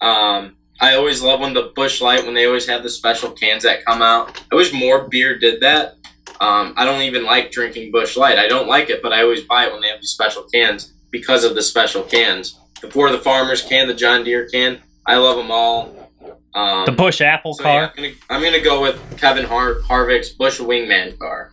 Um, 0.00 0.56
I 0.80 0.96
always 0.96 1.22
love 1.22 1.40
when 1.40 1.54
the 1.54 1.72
Busch 1.74 2.00
Light 2.00 2.24
when 2.24 2.34
they 2.34 2.46
always 2.46 2.66
have 2.66 2.82
the 2.82 2.90
special 2.90 3.30
cans 3.30 3.62
that 3.62 3.84
come 3.84 4.02
out. 4.02 4.42
I 4.52 4.56
wish 4.56 4.72
more 4.72 5.08
beer 5.08 5.38
did 5.38 5.60
that. 5.60 5.94
Um, 6.40 6.74
I 6.76 6.84
don't 6.84 7.02
even 7.02 7.24
like 7.24 7.50
drinking 7.50 7.92
Busch 7.92 8.16
Light. 8.16 8.38
I 8.38 8.48
don't 8.48 8.68
like 8.68 8.90
it, 8.90 9.02
but 9.02 9.12
I 9.12 9.22
always 9.22 9.42
buy 9.42 9.66
it 9.66 9.72
when 9.72 9.80
they 9.80 9.88
have 9.88 10.00
these 10.00 10.10
special 10.10 10.44
cans 10.52 10.92
because 11.10 11.44
of 11.44 11.54
the 11.54 11.62
special 11.62 12.02
cans. 12.02 12.58
The 12.80 12.90
For 12.90 13.10
the 13.10 13.18
Farmers 13.18 13.62
can, 13.62 13.86
the 13.86 13.94
John 13.94 14.24
Deere 14.24 14.48
can. 14.48 14.80
I 15.06 15.16
love 15.16 15.36
them 15.36 15.50
all. 15.50 16.10
Um, 16.54 16.86
the 16.86 16.92
Busch 16.92 17.20
Apple 17.20 17.54
so 17.54 17.64
car. 17.64 17.74
yeah, 17.74 17.90
I'm, 17.96 17.96
gonna, 17.96 18.14
I'm 18.30 18.42
gonna 18.42 18.60
go 18.62 18.80
with 18.80 19.18
Kevin 19.18 19.44
Har- 19.44 19.80
Harvick's 19.80 20.30
Busch 20.30 20.60
Wingman 20.60 21.18
car. 21.18 21.50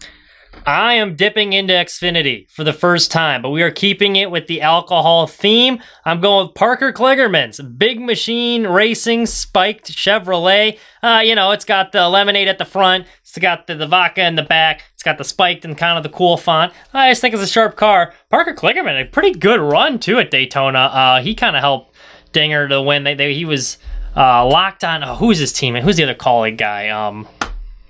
I 0.65 0.93
am 0.95 1.15
dipping 1.15 1.53
into 1.53 1.73
Xfinity 1.73 2.49
for 2.51 2.63
the 2.63 2.73
first 2.73 3.11
time, 3.11 3.41
but 3.41 3.49
we 3.49 3.63
are 3.63 3.71
keeping 3.71 4.15
it 4.15 4.29
with 4.29 4.45
the 4.45 4.61
alcohol 4.61 5.25
theme. 5.25 5.79
I'm 6.05 6.21
going 6.21 6.47
with 6.47 6.55
Parker 6.55 6.93
Kligerman's 6.93 7.59
Big 7.59 7.99
Machine 7.99 8.67
Racing 8.67 9.25
Spiked 9.25 9.91
Chevrolet. 9.91 10.77
Uh, 11.01 11.21
you 11.23 11.33
know, 11.33 11.51
it's 11.51 11.65
got 11.65 11.91
the 11.91 12.07
lemonade 12.07 12.47
at 12.47 12.59
the 12.59 12.65
front, 12.65 13.07
it's 13.31 13.37
got 13.37 13.65
the, 13.65 13.75
the 13.75 13.87
vodka 13.87 14.27
in 14.27 14.35
the 14.35 14.43
back, 14.43 14.83
it's 14.93 15.03
got 15.03 15.17
the 15.17 15.23
spiked 15.23 15.63
and 15.63 15.77
kind 15.77 15.97
of 15.97 16.03
the 16.03 16.09
cool 16.09 16.35
font. 16.35 16.73
I 16.93 17.11
just 17.11 17.21
think 17.21 17.33
it's 17.33 17.41
a 17.41 17.47
sharp 17.47 17.77
car. 17.77 18.13
Parker 18.29 18.53
Kligerman, 18.53 19.01
a 19.01 19.05
pretty 19.05 19.31
good 19.31 19.61
run 19.61 19.99
too 19.99 20.19
at 20.19 20.31
Daytona. 20.31 20.79
Uh, 20.79 21.21
he 21.21 21.33
kind 21.33 21.55
of 21.55 21.61
helped 21.61 21.95
Dinger 22.33 22.67
to 22.67 22.81
win. 22.81 23.05
They, 23.05 23.13
they, 23.15 23.33
he 23.33 23.45
was 23.45 23.77
uh, 24.17 24.45
locked 24.45 24.83
on. 24.83 25.01
Oh, 25.01 25.15
who's 25.15 25.37
his 25.37 25.53
teammate? 25.53 25.83
Who's 25.83 25.95
the 25.95 26.03
other 26.03 26.13
Kaulig 26.13 26.57
guy? 26.57 26.89
Um, 26.89 27.25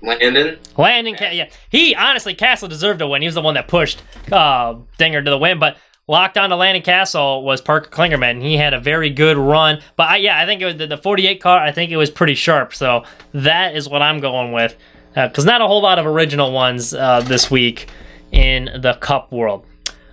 Landon. 0.00 0.58
Landon, 0.76 1.16
yeah, 1.32 1.50
he 1.70 1.96
honestly 1.96 2.36
Cassill 2.36 2.68
deserved 2.68 3.00
to 3.00 3.08
win. 3.08 3.20
He 3.20 3.26
was 3.26 3.34
the 3.34 3.42
one 3.42 3.54
that 3.54 3.66
pushed 3.66 4.00
uh, 4.30 4.76
Dinger 4.96 5.22
to 5.22 5.30
the 5.30 5.38
win, 5.38 5.58
but 5.58 5.76
locked 6.06 6.38
on 6.38 6.50
to 6.50 6.56
Landon 6.56 6.84
Cassill 6.84 7.42
was 7.42 7.60
Parker 7.60 7.90
Kligerman. 7.90 8.40
He 8.40 8.56
had 8.56 8.74
a 8.74 8.78
very 8.80 9.10
good 9.10 9.36
run, 9.36 9.80
but 9.96 10.08
I, 10.08 10.16
yeah, 10.18 10.40
I 10.40 10.46
think 10.46 10.62
it 10.62 10.66
was 10.66 10.76
the, 10.76 10.86
the 10.86 10.98
48 10.98 11.40
car. 11.40 11.58
I 11.58 11.72
think 11.72 11.90
it 11.90 11.96
was 11.96 12.12
pretty 12.12 12.34
sharp, 12.34 12.76
so 12.76 13.02
that 13.34 13.74
is 13.74 13.88
what 13.88 14.02
I'm 14.02 14.20
going 14.20 14.52
with 14.52 14.76
because 15.14 15.44
not 15.44 15.60
a 15.60 15.66
whole 15.66 15.82
lot 15.82 15.98
of 15.98 16.06
original 16.06 16.52
ones 16.52 16.94
uh, 16.94 17.20
this 17.20 17.50
week 17.50 17.88
in 18.30 18.64
the 18.80 18.94
Cup 18.94 19.32
world. 19.32 19.66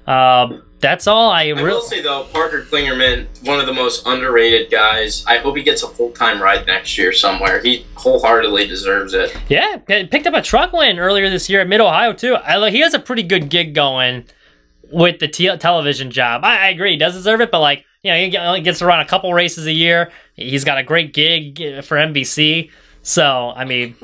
Uh, 0.06 0.60
that's 0.80 1.08
all 1.08 1.30
I 1.30 1.50
I 1.50 1.54
will 1.54 1.64
really. 1.64 1.88
say 1.88 2.02
though, 2.02 2.24
Parker 2.32 2.64
Kligerman, 2.64 3.28
one 3.46 3.60
of 3.60 3.66
the 3.66 3.74
most 3.74 4.08
underrated 4.08 4.72
guys. 4.72 5.26
I 5.28 5.38
hope 5.38 5.58
he 5.58 5.64
gets 5.64 5.84
a 5.84 5.88
full 5.88 6.12
time 6.12 6.42
ride 6.42 6.66
next 6.68 6.98
year 6.98 7.12
somewhere. 7.12 7.62
He 7.62 7.86
wholeheartedly 7.96 8.68
deserves 8.68 9.14
it. 9.14 9.36
Yeah, 9.50 9.78
picked 9.78 10.26
up 10.26 10.34
a 10.34 10.42
truck 10.42 10.72
win 10.72 10.98
earlier 10.98 11.30
this 11.30 11.50
year 11.50 11.62
at 11.62 11.68
Mid 11.68 11.82
Ohio 11.82 12.14
too. 12.14 12.36
I, 12.36 12.70
he 12.70 12.80
has 12.80 12.94
a 12.94 13.00
pretty 13.00 13.24
good 13.24 13.50
gig 13.50 13.74
going 13.76 14.26
with 14.92 15.20
the 15.20 15.28
te- 15.28 15.56
television 15.58 16.12
job. 16.12 16.44
I, 16.44 16.58
I 16.58 16.68
agree, 16.70 16.92
he 16.92 16.98
does 16.98 17.14
deserve 17.14 17.42
it, 17.42 17.52
but 17.52 17.60
like 17.60 17.86
you 18.02 18.12
know, 18.12 18.18
he 18.18 18.38
only 18.38 18.62
gets 18.62 18.80
to 18.80 18.86
run 18.86 19.02
a 19.02 19.06
couple 19.06 19.34
races 19.34 19.68
a 19.68 19.74
year. 19.74 20.12
He's 20.36 20.64
got 20.64 20.78
a 20.78 20.84
great 20.84 21.14
gig 21.14 21.84
for 21.84 21.98
NBC. 21.98 22.72
So 23.04 23.52
I 23.54 23.66
mean, 23.66 23.96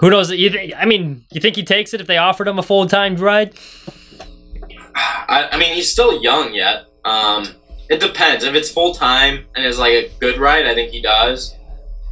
who 0.00 0.10
knows? 0.10 0.30
You 0.30 0.50
th- 0.50 0.72
I 0.76 0.86
mean, 0.86 1.24
you 1.30 1.40
think 1.40 1.56
he 1.56 1.62
takes 1.62 1.92
it 1.92 2.00
if 2.00 2.06
they 2.06 2.16
offered 2.16 2.48
him 2.48 2.58
a 2.58 2.62
full 2.62 2.86
time 2.86 3.16
ride? 3.16 3.54
I, 4.94 5.50
I 5.52 5.58
mean, 5.58 5.74
he's 5.74 5.92
still 5.92 6.22
young 6.22 6.54
yet. 6.54 6.86
Um, 7.04 7.46
it 7.88 8.00
depends. 8.00 8.44
If 8.44 8.54
it's 8.54 8.70
full 8.70 8.94
time 8.94 9.44
and 9.54 9.64
is 9.64 9.78
like 9.78 9.92
a 9.92 10.10
good 10.18 10.38
ride, 10.38 10.66
I 10.66 10.74
think 10.74 10.90
he 10.90 11.02
does. 11.02 11.54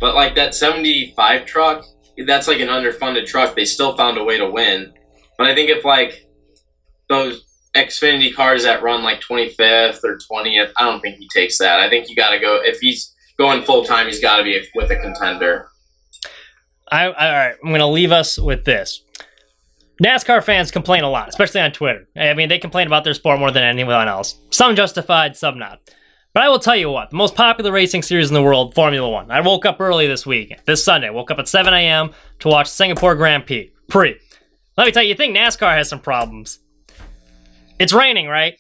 But 0.01 0.15
like 0.15 0.35
that 0.37 0.55
75 0.55 1.47
truck, 1.47 1.85
that's 2.27 2.47
like 2.47 2.61
an 2.61 2.69
underfunded 2.69 3.27
truck. 3.27 3.57
They 3.57 3.65
still 3.65 3.97
found 3.97 4.19
a 4.19 4.25
way 4.25 4.39
to 4.39 4.51
win. 4.51 4.93
But 5.39 5.47
I 5.47 5.55
think 5.55 5.71
if 5.71 5.85
like 5.85 6.27
those 7.09 7.45
Xfinity 7.75 8.35
cars 8.35 8.65
that 8.65 8.83
run 8.83 9.03
like 9.03 9.21
25th 9.21 10.05
or 10.05 10.19
20th, 10.31 10.73
I 10.77 10.85
don't 10.85 11.01
think 11.01 11.17
he 11.17 11.29
takes 11.33 11.59
that. 11.59 11.81
I 11.81 11.89
think 11.89 12.11
you 12.11 12.17
got 12.17 12.31
to 12.31 12.39
go 12.39 12.61
if 12.63 12.79
he's 12.81 13.15
going 13.39 13.63
full 13.63 13.85
time. 13.85 14.07
He's 14.07 14.21
got 14.21 14.39
to 14.39 14.45
be 14.45 14.61
with 14.75 14.91
a 14.91 14.97
contender. 14.97 15.71
I, 16.91 17.07
all 17.07 17.13
right, 17.13 17.55
I'm 17.63 17.69
going 17.71 17.81
to 17.81 17.87
leave 17.87 18.13
us 18.13 18.39
with 18.39 18.65
this. 18.65 19.03
NASCAR 20.03 20.43
fans 20.45 20.71
complain 20.71 21.03
a 21.03 21.11
lot, 21.11 21.29
especially 21.29 21.61
on 21.61 21.73
Twitter. 21.73 22.07
I 22.17 22.35
mean, 22.35 22.49
they 22.49 22.59
complain 22.59 22.87
about 22.87 23.05
their 23.05 23.15
sport 23.15 23.41
more 23.41 23.51
than 23.51 23.65
anyone 23.65 24.09
else. 24.09 24.39
Some 24.51 24.77
justified, 24.77 25.37
some 25.37 25.59
not. 25.59 25.81
But 26.33 26.45
I 26.45 26.49
will 26.49 26.61
tell 26.61 26.77
you 26.77 26.91
what, 26.91 27.11
the 27.11 27.17
most 27.17 27.35
popular 27.35 27.73
racing 27.73 28.03
series 28.03 28.29
in 28.29 28.35
the 28.35 28.43
world, 28.43 28.75
Formula 28.75 29.09
One. 29.09 29.31
I 29.31 29.41
woke 29.41 29.67
up 29.67 29.81
early 29.81 30.07
this 30.07 30.25
week, 30.25 30.55
this 30.67 30.85
Sunday. 30.85 31.11
Woke 31.11 31.31
up 31.31 31.39
at 31.39 31.49
7 31.49 31.73
a.m. 31.75 32.11
to 32.41 32.49
watch 32.49 32.69
Singapore 32.69 33.17
Grand 33.17 33.45
Prix. 33.47 33.73
Prix. 33.89 34.17
Let 34.77 34.87
me 34.87 34.93
tell 34.93 35.03
you, 35.03 35.09
you 35.09 35.15
think 35.17 35.37
NASCAR 35.37 35.77
has 35.77 35.89
some 35.89 36.01
problems. 36.01 36.61
It's 37.81 37.93
raining, 37.93 38.29
right? 38.29 38.55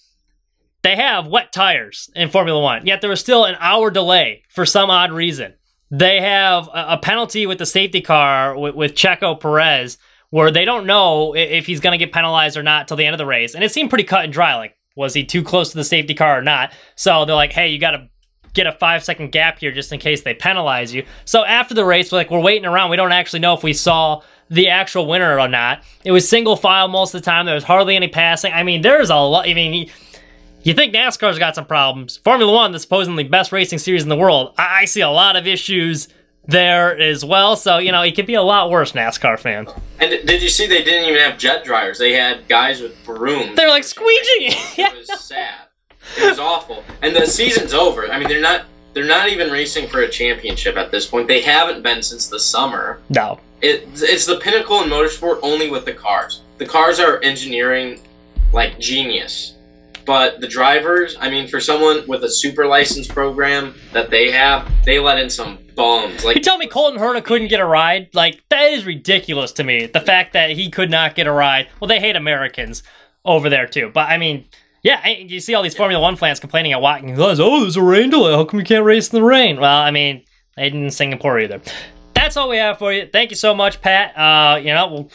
they 0.82 0.96
have 0.96 1.26
wet 1.26 1.52
tires 1.52 2.10
in 2.14 2.30
Formula 2.30 2.60
One, 2.60 2.86
yet 2.86 3.00
there 3.00 3.10
was 3.10 3.20
still 3.20 3.44
an 3.44 3.56
hour 3.60 3.90
delay 3.90 4.44
for 4.48 4.64
some 4.64 4.90
odd 4.90 5.12
reason. 5.12 5.54
They 5.90 6.20
have 6.20 6.68
a, 6.72 6.98
penalty 6.98 7.46
with 7.46 7.58
the 7.58 7.66
safety 7.66 8.00
car 8.00 8.58
with, 8.58 8.74
with 8.74 8.94
Checo 8.94 9.40
Perez 9.40 9.98
where 10.30 10.50
they 10.50 10.64
don't 10.64 10.86
know 10.86 11.34
if 11.34 11.66
he's 11.66 11.80
going 11.80 11.98
to 11.98 12.04
get 12.04 12.12
penalized 12.12 12.56
or 12.56 12.62
not 12.62 12.86
till 12.86 12.96
the 12.96 13.06
end 13.06 13.14
of 13.14 13.18
the 13.18 13.26
race. 13.26 13.54
And 13.54 13.64
it 13.64 13.72
seemed 13.72 13.88
pretty 13.88 14.04
cut 14.04 14.24
and 14.24 14.32
dry. 14.32 14.56
Like, 14.56 14.76
was 14.94 15.14
he 15.14 15.24
too 15.24 15.42
close 15.42 15.70
to 15.70 15.76
the 15.76 15.84
safety 15.84 16.14
car 16.14 16.38
or 16.38 16.42
not? 16.42 16.72
So 16.96 17.24
they're 17.24 17.34
like, 17.34 17.52
hey, 17.52 17.68
you 17.68 17.78
got 17.78 17.92
to 17.92 18.08
get 18.52 18.66
a 18.66 18.72
five 18.72 19.04
second 19.04 19.32
gap 19.32 19.58
here 19.60 19.72
just 19.72 19.92
in 19.92 20.00
case 20.00 20.22
they 20.22 20.34
penalize 20.34 20.92
you. 20.92 21.06
So 21.24 21.44
after 21.44 21.74
the 21.74 21.84
race, 21.84 22.12
we're 22.12 22.18
like, 22.18 22.30
we're 22.30 22.40
waiting 22.40 22.66
around. 22.66 22.90
We 22.90 22.96
don't 22.96 23.12
actually 23.12 23.40
know 23.40 23.54
if 23.54 23.62
we 23.62 23.72
saw 23.72 24.22
the 24.50 24.68
actual 24.68 25.06
winner 25.06 25.38
or 25.38 25.48
not. 25.48 25.82
It 26.04 26.12
was 26.12 26.28
single 26.28 26.56
file 26.56 26.88
most 26.88 27.14
of 27.14 27.22
the 27.22 27.24
time. 27.24 27.46
There 27.46 27.54
was 27.54 27.64
hardly 27.64 27.96
any 27.96 28.08
passing. 28.08 28.52
I 28.52 28.62
mean, 28.62 28.82
there's 28.82 29.10
a 29.10 29.16
lot. 29.16 29.48
I 29.48 29.54
mean, 29.54 29.90
you 30.68 30.74
think 30.74 30.94
NASCAR's 30.94 31.38
got 31.38 31.54
some 31.54 31.64
problems. 31.64 32.18
Formula 32.18 32.52
One, 32.52 32.72
the 32.72 32.78
supposedly 32.78 33.24
best 33.24 33.52
racing 33.52 33.78
series 33.78 34.02
in 34.02 34.08
the 34.08 34.16
world, 34.16 34.54
I, 34.58 34.80
I 34.82 34.84
see 34.84 35.00
a 35.00 35.10
lot 35.10 35.36
of 35.36 35.46
issues 35.46 36.08
there 36.46 36.98
as 36.98 37.24
well. 37.24 37.56
So, 37.56 37.78
you 37.78 37.92
know, 37.92 38.02
it 38.02 38.14
could 38.14 38.26
be 38.26 38.34
a 38.34 38.42
lot 38.42 38.70
worse, 38.70 38.92
NASCAR 38.92 39.38
fans. 39.38 39.70
And 40.00 40.10
did 40.26 40.42
you 40.42 40.48
see 40.48 40.66
they 40.66 40.82
didn't 40.82 41.08
even 41.08 41.20
have 41.20 41.38
jet 41.38 41.64
dryers? 41.64 41.98
They 41.98 42.12
had 42.12 42.48
guys 42.48 42.80
with 42.80 43.02
brooms. 43.04 43.56
They're 43.56 43.68
like 43.68 43.84
squeegee. 43.84 44.54
It 44.76 44.96
was 44.96 45.20
sad. 45.26 45.54
It 46.16 46.28
was 46.28 46.38
awful. 46.38 46.84
And 47.02 47.14
the 47.14 47.26
season's 47.26 47.74
over. 47.74 48.10
I 48.10 48.18
mean, 48.18 48.28
they're 48.28 48.40
not 48.40 48.64
they're 48.94 49.04
not 49.04 49.28
even 49.28 49.50
racing 49.50 49.88
for 49.88 50.00
a 50.00 50.08
championship 50.08 50.76
at 50.76 50.90
this 50.90 51.06
point. 51.06 51.28
They 51.28 51.42
haven't 51.42 51.82
been 51.82 52.02
since 52.02 52.26
the 52.28 52.40
summer. 52.40 53.00
no. 53.08 53.38
It, 53.60 53.88
it's 53.96 54.24
the 54.24 54.36
pinnacle 54.36 54.82
in 54.84 54.88
motorsport 54.88 55.40
only 55.42 55.68
with 55.68 55.84
the 55.84 55.92
cars. 55.92 56.42
The 56.58 56.66
cars 56.66 57.00
are 57.00 57.20
engineering 57.22 58.00
like 58.52 58.78
genius. 58.78 59.56
But 60.08 60.40
the 60.40 60.48
drivers, 60.48 61.18
I 61.20 61.28
mean, 61.28 61.48
for 61.48 61.60
someone 61.60 62.06
with 62.06 62.24
a 62.24 62.30
super 62.30 62.66
license 62.66 63.06
program 63.06 63.74
that 63.92 64.08
they 64.08 64.30
have, 64.30 64.66
they 64.86 64.98
let 64.98 65.18
in 65.18 65.28
some 65.28 65.58
bums. 65.76 66.24
Like 66.24 66.34
You 66.34 66.40
tell 66.42 66.56
me 66.56 66.66
Colton 66.66 66.98
Herta 66.98 67.22
couldn't 67.22 67.48
get 67.48 67.60
a 67.60 67.66
ride? 67.66 68.08
Like, 68.14 68.42
that 68.48 68.72
is 68.72 68.86
ridiculous 68.86 69.52
to 69.52 69.64
me. 69.64 69.84
The 69.84 70.00
fact 70.00 70.32
that 70.32 70.48
he 70.52 70.70
could 70.70 70.90
not 70.90 71.14
get 71.14 71.26
a 71.26 71.30
ride. 71.30 71.68
Well, 71.78 71.88
they 71.88 72.00
hate 72.00 72.16
Americans 72.16 72.82
over 73.22 73.50
there, 73.50 73.66
too. 73.66 73.90
But, 73.92 74.08
I 74.08 74.16
mean, 74.16 74.46
yeah, 74.82 75.06
you 75.06 75.40
see 75.40 75.52
all 75.52 75.62
these 75.62 75.76
Formula 75.76 76.00
One 76.00 76.16
fans 76.16 76.40
complaining 76.40 76.72
at 76.72 76.80
Watkins. 76.80 77.18
Oh, 77.20 77.60
there's 77.60 77.76
a 77.76 77.82
rain 77.82 78.08
delay. 78.08 78.32
How 78.32 78.46
come 78.46 78.60
you 78.60 78.64
can't 78.64 78.86
race 78.86 79.12
in 79.12 79.20
the 79.20 79.22
rain? 79.26 79.60
Well, 79.60 79.78
I 79.78 79.90
mean, 79.90 80.24
they 80.56 80.70
didn't 80.70 80.84
in 80.84 80.90
Singapore 80.90 81.38
either. 81.38 81.60
That's 82.14 82.38
all 82.38 82.48
we 82.48 82.56
have 82.56 82.78
for 82.78 82.94
you. 82.94 83.10
Thank 83.12 83.28
you 83.28 83.36
so 83.36 83.54
much, 83.54 83.82
Pat. 83.82 84.16
Uh, 84.16 84.56
you 84.56 84.72
know, 84.72 84.86
we'll 84.86 85.10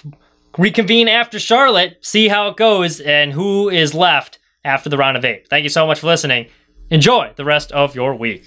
reconvene 0.60 1.08
after 1.08 1.40
Charlotte, 1.40 1.98
see 2.02 2.28
how 2.28 2.50
it 2.50 2.58
goes, 2.58 3.00
and 3.00 3.34
who 3.34 3.70
is 3.70 3.96
left 3.96 4.38
after 4.64 4.90
the 4.90 4.98
round 4.98 5.18
of 5.18 5.26
eight. 5.26 5.48
Thank 5.48 5.64
you 5.64 5.70
so 5.70 5.86
much 5.86 6.00
for 6.00 6.08
listening. 6.08 6.48
Enjoy 6.90 7.32
the 7.36 7.46
rest 7.46 7.72
of 7.72 7.96
your 7.96 8.16
week. 8.16 8.44